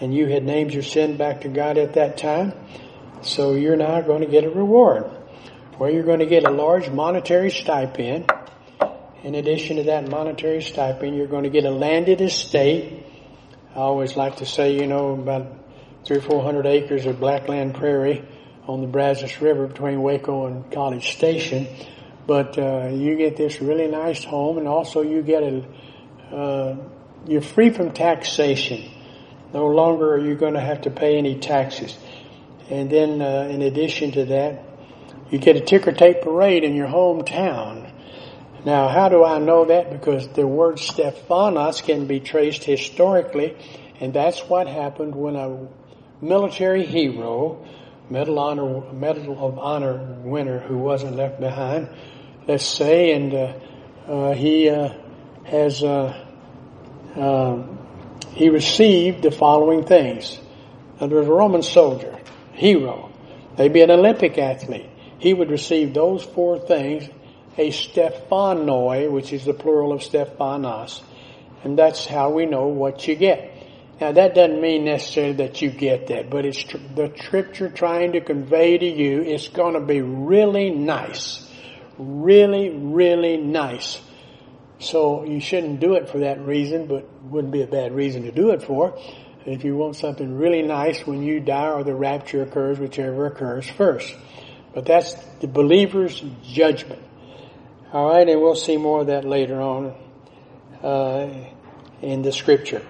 [0.01, 2.53] and you had named your sin back to God at that time.
[3.23, 5.05] So you're now going to get a reward
[5.77, 8.31] where you're going to get a large monetary stipend.
[9.23, 13.05] In addition to that monetary stipend, you're going to get a landed estate.
[13.75, 15.53] I always like to say, you know, about
[16.05, 18.25] three or four hundred acres of blackland prairie
[18.67, 21.67] on the Brazos River between Waco and College Station.
[22.27, 25.65] But uh, you get this really nice home, and also you get a
[26.35, 26.77] uh,
[27.27, 28.91] you're free from taxation.
[29.53, 31.97] No longer are you going to have to pay any taxes.
[32.71, 34.65] And then, uh, in addition to that,
[35.31, 37.91] you get a ticker tape parade in your hometown.
[38.65, 39.91] Now, how do I know that?
[39.91, 43.57] Because the word Stephanos can be traced historically,
[44.01, 45.69] and that's what happened when a
[46.21, 47.65] military hero,
[48.11, 51.89] Medal Honor, Medal of Honor winner who wasn't left behind,
[52.47, 53.53] let's say, and uh,
[54.09, 54.93] uh, he uh,
[55.45, 56.27] has uh,
[57.17, 57.78] um,
[58.39, 60.39] he received the following things.
[61.01, 62.17] Under a Roman soldier,
[62.53, 63.11] hero,
[63.59, 67.09] maybe an Olympic athlete, he would receive those four things,
[67.57, 71.03] a Stephanoi, which is the plural of Stephanos,
[71.65, 73.53] and that's how we know what you get.
[74.01, 78.13] Now that doesn't mean necessarily that you get that, but it's tr- the scripture trying
[78.13, 81.45] to convey to you it's going to be really nice.
[81.99, 84.01] Really, really nice.
[84.81, 88.33] So you shouldn't do it for that reason, but wouldn't be a bad reason to
[88.33, 88.99] do it for.
[89.45, 93.69] If you want something really nice when you die or the rapture occurs, whichever occurs
[93.69, 94.15] first.
[94.75, 97.03] But that's the believer's judgment.
[97.93, 99.95] All right, and we'll see more of that later on
[100.83, 101.29] uh,
[102.03, 102.87] in the scripture.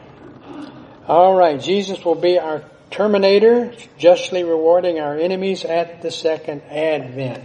[1.07, 7.45] All right, Jesus will be our terminator, justly rewarding our enemies at the second advent.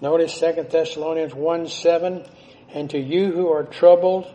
[0.00, 2.24] Notice 2 Thessalonians 1 7.
[2.74, 4.26] And to you who are troubled,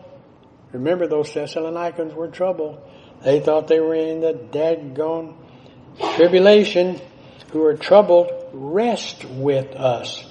[0.71, 2.79] remember those Thessalonians were troubled.
[3.23, 5.35] They thought they were in the daggone
[6.15, 7.01] tribulation,
[7.51, 10.23] who are troubled, rest with us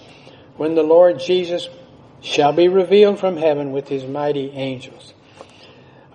[0.57, 1.69] when the Lord Jesus
[2.23, 5.13] shall be revealed from heaven with his mighty angels.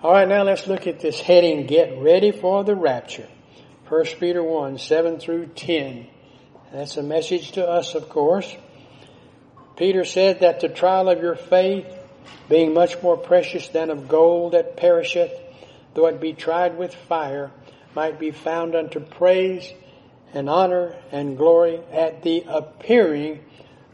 [0.02, 3.28] All right, now let's look at this heading, Get Ready for the Rapture.
[3.88, 6.06] 1 Peter 1, 7 through 10.
[6.72, 8.54] That's a message to us, of course.
[9.76, 11.86] Peter said that the trial of your faith,
[12.48, 15.32] being much more precious than of gold that perisheth,
[15.94, 17.50] though it be tried with fire,
[17.94, 19.72] might be found unto praise
[20.32, 23.40] and honor and glory at the appearing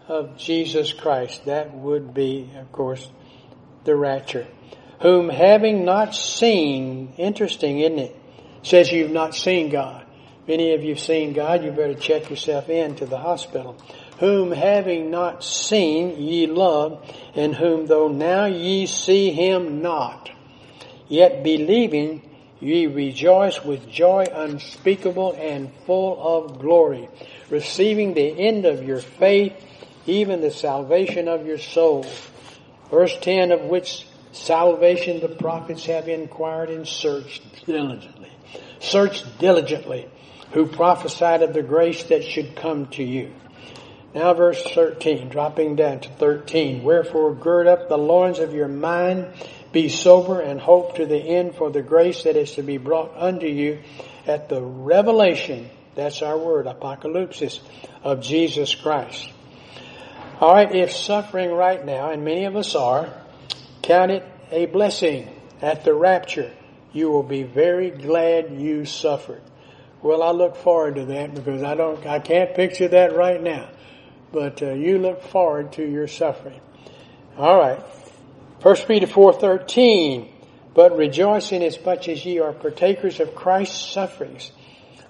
[0.08, 1.44] of Jesus Christ.
[1.44, 3.08] That would be, of course,
[3.84, 4.46] the rapture
[5.00, 8.16] whom having not seen, interesting, isn't it?
[8.62, 10.04] Says you've not seen God.
[10.46, 13.76] Many of you have seen God, you better check yourself in to the hospital.
[14.20, 17.04] Whom having not seen ye love,
[17.34, 20.30] and whom though now ye see him not,
[21.08, 22.22] yet believing
[22.60, 27.08] ye rejoice with joy unspeakable and full of glory,
[27.48, 29.54] receiving the end of your faith,
[30.06, 32.06] even the salvation of your soul.
[32.90, 38.30] Verse 10 of which Salvation the prophets have inquired and searched diligently.
[38.78, 40.08] Searched diligently
[40.52, 43.32] who prophesied of the grace that should come to you.
[44.14, 46.82] Now verse 13, dropping down to 13.
[46.82, 49.28] Wherefore gird up the loins of your mind,
[49.72, 53.12] be sober and hope to the end for the grace that is to be brought
[53.16, 53.78] unto you
[54.26, 57.60] at the revelation, that's our word, apocalypse,
[58.02, 59.28] of Jesus Christ.
[60.40, 63.12] Alright, if suffering right now, and many of us are,
[63.82, 65.28] Count it a blessing
[65.62, 66.52] at the rapture.
[66.92, 69.42] You will be very glad you suffered.
[70.02, 73.68] Well, I look forward to that because I don't, I can't picture that right now.
[74.32, 76.60] But uh, you look forward to your suffering.
[77.36, 77.82] All right.
[78.60, 80.30] First Peter four thirteen.
[80.72, 84.52] But rejoice in as much as ye are partakers of Christ's sufferings,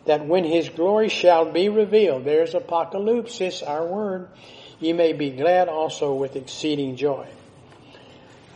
[0.06, 4.28] that when his glory shall be revealed, there's apocalypsis, our word,
[4.78, 7.28] ye may be glad also with exceeding joy.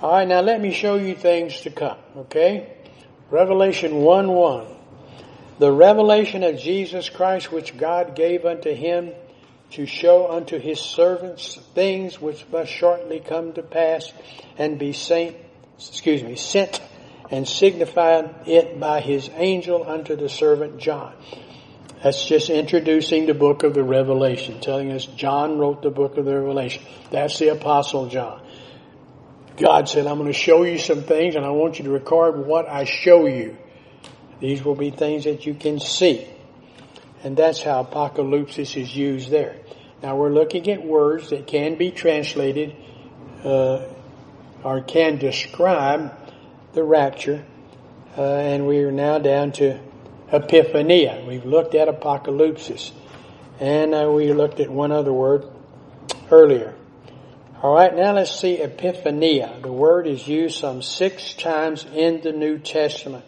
[0.01, 2.75] All right, now let me show you things to come, okay?
[3.31, 4.67] Revelation 1 1.
[5.59, 9.13] The revelation of Jesus Christ which God gave unto him
[9.75, 14.13] to show unto his servants things which must shortly come to pass
[14.57, 15.37] and be sent,
[15.77, 16.81] excuse me, sent
[17.31, 21.15] and signified it by his angel unto the servant John.
[22.03, 26.25] That's just introducing the book of the Revelation, telling us John wrote the book of
[26.25, 26.85] the Revelation.
[27.11, 28.43] That's the apostle John.
[29.57, 32.47] God said, I'm going to show you some things and I want you to record
[32.47, 33.57] what I show you.
[34.41, 36.29] These will be things that you can see.
[37.25, 39.57] And that's how apocalypse is used there.
[40.03, 42.77] Now we're looking at words that can be translated
[43.43, 43.87] uh,
[44.63, 46.13] or can describe
[46.75, 47.43] the rapture.
[48.17, 49.81] Uh, and we are now down to
[50.31, 51.27] epiphania.
[51.27, 52.93] We've looked at apocalypse.
[53.59, 55.47] And uh, we looked at one other word
[56.31, 56.75] earlier.
[57.63, 59.63] All right, now let's see epiphania.
[59.63, 63.25] The word is used some six times in the New Testament.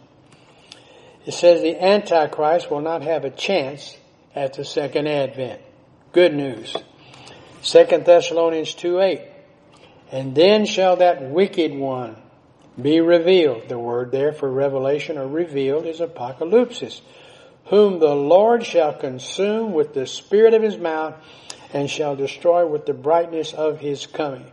[1.27, 3.97] It says the Antichrist will not have a chance
[4.35, 5.61] at the second advent.
[6.13, 6.75] Good news.
[7.63, 9.21] Second Thessalonians 2 8.
[10.13, 12.17] And then shall that wicked one
[12.81, 13.69] be revealed.
[13.69, 17.01] The word there for revelation or revealed is apocalypsis.
[17.67, 21.17] Whom the Lord shall consume with the spirit of his mouth
[21.73, 24.47] and shall destroy with the brightness of his coming.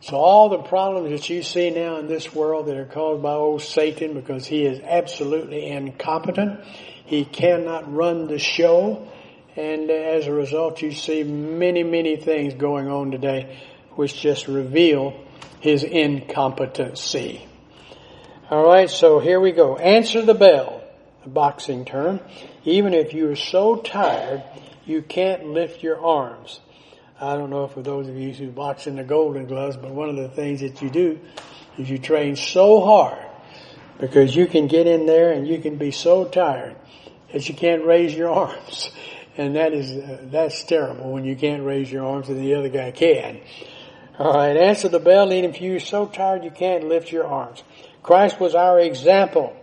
[0.00, 3.32] So all the problems that you see now in this world that are caused by
[3.32, 6.60] old Satan because he is absolutely incompetent.
[7.04, 9.08] He cannot run the show.
[9.56, 13.58] And as a result, you see many, many things going on today
[13.96, 15.20] which just reveal
[15.60, 17.44] his incompetency.
[18.50, 19.76] Alright, so here we go.
[19.76, 20.80] Answer the bell,
[21.24, 22.20] a boxing term.
[22.64, 24.44] Even if you are so tired
[24.88, 26.60] you can't lift your arms.
[27.20, 30.08] I don't know for those of you who box in the golden gloves, but one
[30.08, 31.18] of the things that you do
[31.76, 33.24] is you train so hard
[33.98, 36.76] because you can get in there and you can be so tired
[37.32, 38.90] that you can't raise your arms.
[39.36, 42.68] And that is, uh, that's terrible when you can't raise your arms and the other
[42.68, 43.40] guy can.
[44.18, 47.62] Alright, answer the bell even if you're so tired you can't lift your arms.
[48.02, 49.56] Christ was our example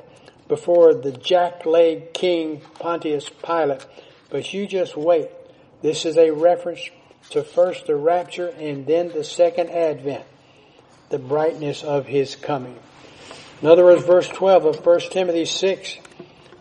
[0.47, 3.85] before the jack-leg king Pontius Pilate
[4.29, 5.29] but you just wait.
[5.81, 6.89] This is a reference
[7.32, 10.26] to first the rapture and then the second advent,
[11.09, 12.78] the brightness of his coming.
[13.61, 15.97] In other words, verse 12 of 1 Timothy 6,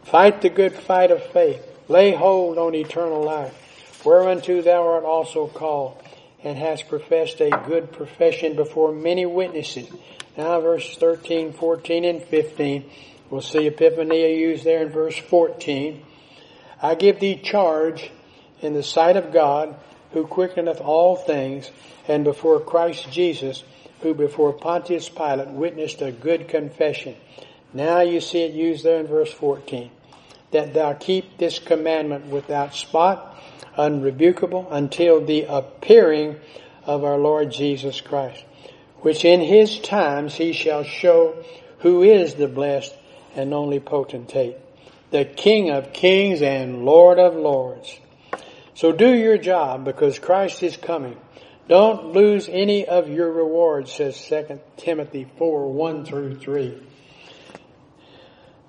[0.04, 5.46] fight the good fight of faith, lay hold on eternal life, whereunto thou art also
[5.46, 6.00] called,
[6.42, 9.88] and hast professed a good profession before many witnesses.
[10.36, 12.90] Now verse 13, 14, and 15,
[13.30, 16.04] we'll see Epiphania used there in verse 14.
[16.82, 18.10] I give thee charge
[18.60, 19.76] in the sight of God,
[20.14, 21.70] who quickeneth all things,
[22.08, 23.62] and before Christ Jesus,
[24.00, 27.14] who before Pontius Pilate witnessed a good confession.
[27.74, 29.90] Now you see it used there in verse 14.
[30.52, 33.38] That thou keep this commandment without spot,
[33.76, 36.36] unrebukable, until the appearing
[36.86, 38.42] of our Lord Jesus Christ,
[39.00, 41.44] which in his times he shall show
[41.80, 42.94] who is the blessed
[43.36, 44.56] and only potentate
[45.14, 48.00] the King of kings and Lord of lords.
[48.74, 51.16] So do your job because Christ is coming.
[51.68, 56.82] Don't lose any of your rewards, says 2 Timothy 4, 1 through 3.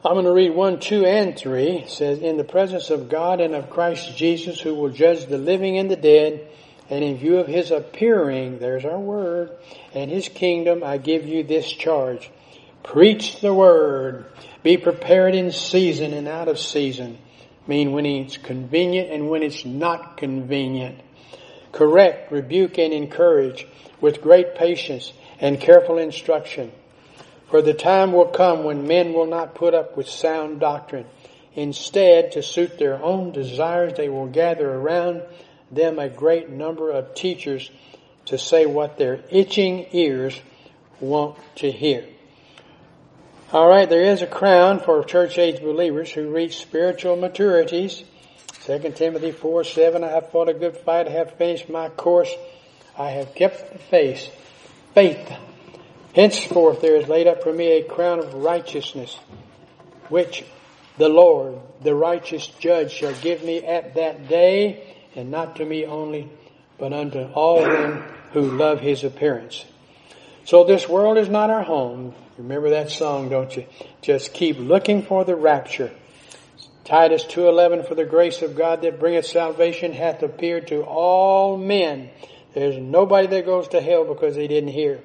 [0.05, 1.63] I'm going to read 1, 2, and 3.
[1.63, 5.39] It says, In the presence of God and of Christ Jesus, who will judge the
[5.39, 6.47] living and the dead,
[6.91, 9.49] and in view of his appearing, there's our word,
[9.93, 12.29] and his kingdom, I give you this charge.
[12.83, 14.25] Preach the word.
[14.61, 17.17] Be prepared in season and out of season.
[17.67, 20.99] Mean when it's convenient and when it's not convenient.
[21.71, 23.67] Correct, rebuke, and encourage
[23.99, 26.71] with great patience and careful instruction.
[27.49, 31.05] For the time will come when men will not put up with sound doctrine.
[31.53, 35.23] Instead, to suit their own desires, they will gather around
[35.71, 37.69] them a great number of teachers
[38.25, 40.39] to say what their itching ears
[40.99, 42.05] want to hear.
[43.53, 48.03] All right, there is a crown for church age believers who reach spiritual maturities.
[48.65, 52.33] 2 Timothy 4 7, I have fought a good fight, I have finished my course,
[52.97, 54.33] I have kept the faith.
[54.95, 55.31] Faith.
[56.15, 59.15] Henceforth there is laid up for me a crown of righteousness,
[60.09, 60.43] which
[60.97, 65.85] the Lord, the righteous judge, shall give me at that day, and not to me
[65.85, 66.29] only,
[66.79, 69.65] but unto all them who love his appearance.
[70.45, 72.15] So this world is not our home.
[72.37, 73.65] Remember that song, don't you?
[74.01, 75.91] Just keep looking for the rapture.
[76.83, 82.09] Titus 2.11, for the grace of God that bringeth salvation hath appeared to all men.
[82.53, 85.01] There's nobody that goes to hell because they didn't hear.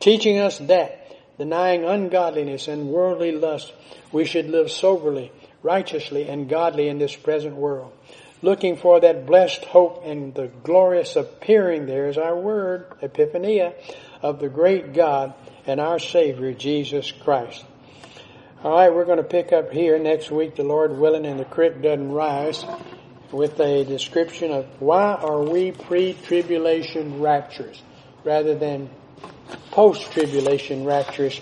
[0.00, 3.72] Teaching us that, denying ungodliness and worldly lust,
[4.12, 7.92] we should live soberly, righteously, and godly in this present world.
[8.42, 13.72] Looking for that blessed hope and the glorious appearing, there is our word, epiphania,
[14.22, 15.32] of the great God
[15.66, 17.64] and our Savior, Jesus Christ.
[18.62, 21.44] All right, we're going to pick up here next week, the Lord willing, and the
[21.44, 22.64] creek doesn't rise,
[23.32, 27.82] with a description of why are we pre-tribulation raptures
[28.24, 28.88] rather than
[29.72, 31.40] post-tribulation raptures,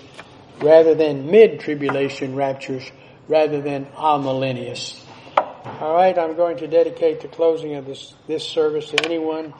[0.60, 2.90] rather than mid-tribulation raptures,
[3.28, 5.00] rather than amillennious.
[5.36, 9.54] All right, I'm going to dedicate the closing of this, this service to anyone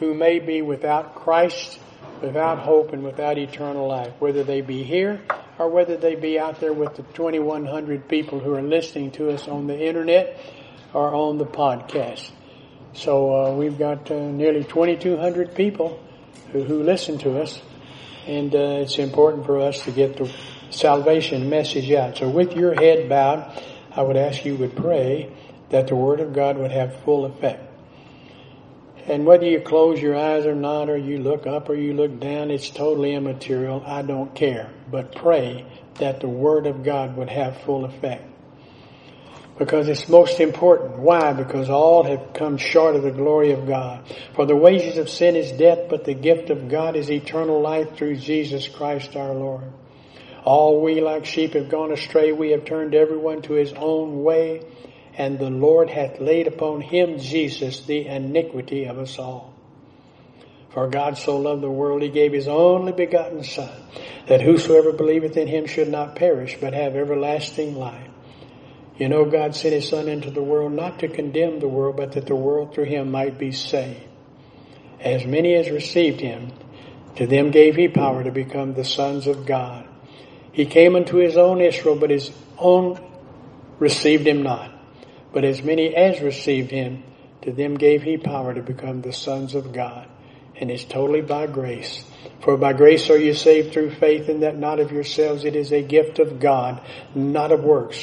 [0.00, 1.78] who may be without Christ,
[2.22, 5.20] without hope, and without eternal life, whether they be here
[5.58, 9.48] or whether they be out there with the 2,100 people who are listening to us
[9.48, 10.38] on the internet
[10.92, 12.30] or on the podcast.
[12.92, 16.02] So uh, we've got uh, nearly 2,200 people
[16.52, 17.60] who, who listen to us,
[18.26, 20.32] and uh, it's important for us to get the
[20.70, 22.18] salvation message out.
[22.18, 23.62] So with your head bowed,
[23.92, 25.30] I would ask you would pray
[25.70, 27.65] that the Word of God would have full effect.
[29.08, 32.18] And whether you close your eyes or not, or you look up or you look
[32.18, 33.82] down, it's totally immaterial.
[33.86, 34.70] I don't care.
[34.90, 35.64] But pray
[35.98, 38.24] that the Word of God would have full effect.
[39.58, 40.98] Because it's most important.
[40.98, 41.32] Why?
[41.32, 44.12] Because all have come short of the glory of God.
[44.34, 47.96] For the wages of sin is death, but the gift of God is eternal life
[47.96, 49.72] through Jesus Christ our Lord.
[50.44, 52.32] All we like sheep have gone astray.
[52.32, 54.62] We have turned everyone to his own way
[55.18, 59.54] and the Lord hath laid upon him, Jesus, the iniquity of us all.
[60.70, 63.72] For God so loved the world, he gave his only begotten Son,
[64.26, 68.10] that whosoever believeth in him should not perish, but have everlasting life.
[68.98, 72.12] You know, God sent his Son into the world not to condemn the world, but
[72.12, 74.02] that the world through him might be saved.
[75.00, 76.52] As many as received him,
[77.16, 79.88] to them gave he power to become the sons of God.
[80.52, 83.00] He came unto his own Israel, but his own
[83.78, 84.75] received him not.
[85.36, 87.02] But as many as received him,
[87.42, 90.08] to them gave he power to become the sons of God.
[90.58, 92.02] And it's totally by grace.
[92.40, 95.44] For by grace are you saved through faith and that not of yourselves.
[95.44, 96.80] It is a gift of God,
[97.14, 98.02] not of works,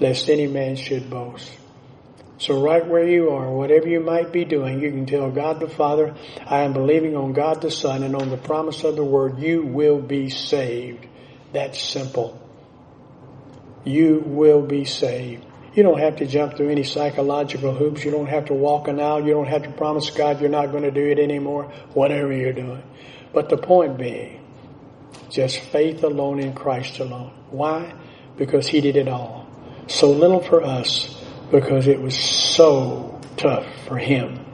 [0.00, 1.48] lest any man should boast.
[2.38, 5.68] So right where you are, whatever you might be doing, you can tell God the
[5.68, 9.38] Father, I am believing on God the Son and on the promise of the Word,
[9.38, 11.06] you will be saved.
[11.52, 12.36] That's simple.
[13.84, 15.46] You will be saved.
[15.74, 18.04] You don't have to jump through any psychological hoops.
[18.04, 19.24] You don't have to walk an aisle.
[19.26, 21.64] You don't have to promise God you're not going to do it anymore,
[21.94, 22.82] whatever you're doing.
[23.32, 24.44] But the point being,
[25.30, 27.32] just faith alone in Christ alone.
[27.50, 27.94] Why?
[28.36, 29.46] Because He did it all.
[29.86, 34.44] So little for us because it was so tough for Him.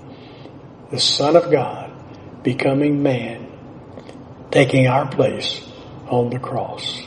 [0.90, 1.92] The Son of God
[2.44, 3.46] becoming man,
[4.52, 5.68] taking our place
[6.06, 7.02] on the cross.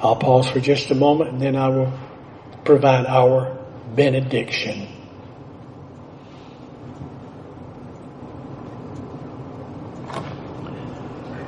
[0.00, 1.92] I'll pause for just a moment and then I will
[2.64, 3.56] provide our
[3.94, 4.88] benediction.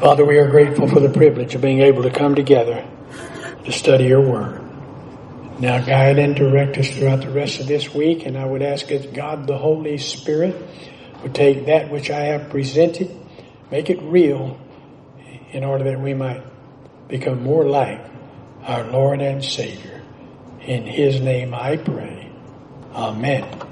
[0.01, 2.87] Father, we are grateful for the privilege of being able to come together
[3.65, 4.63] to study your word.
[5.59, 8.89] Now guide and direct us throughout the rest of this week, and I would ask
[8.89, 10.55] that God the Holy Spirit
[11.23, 13.11] would take that which I have presented,
[13.71, 14.61] make it real,
[15.53, 16.43] in order that we might
[17.09, 18.05] become more like
[18.65, 19.96] our Lord and Savior.
[20.67, 22.29] In his name I pray.
[22.93, 23.66] Amen.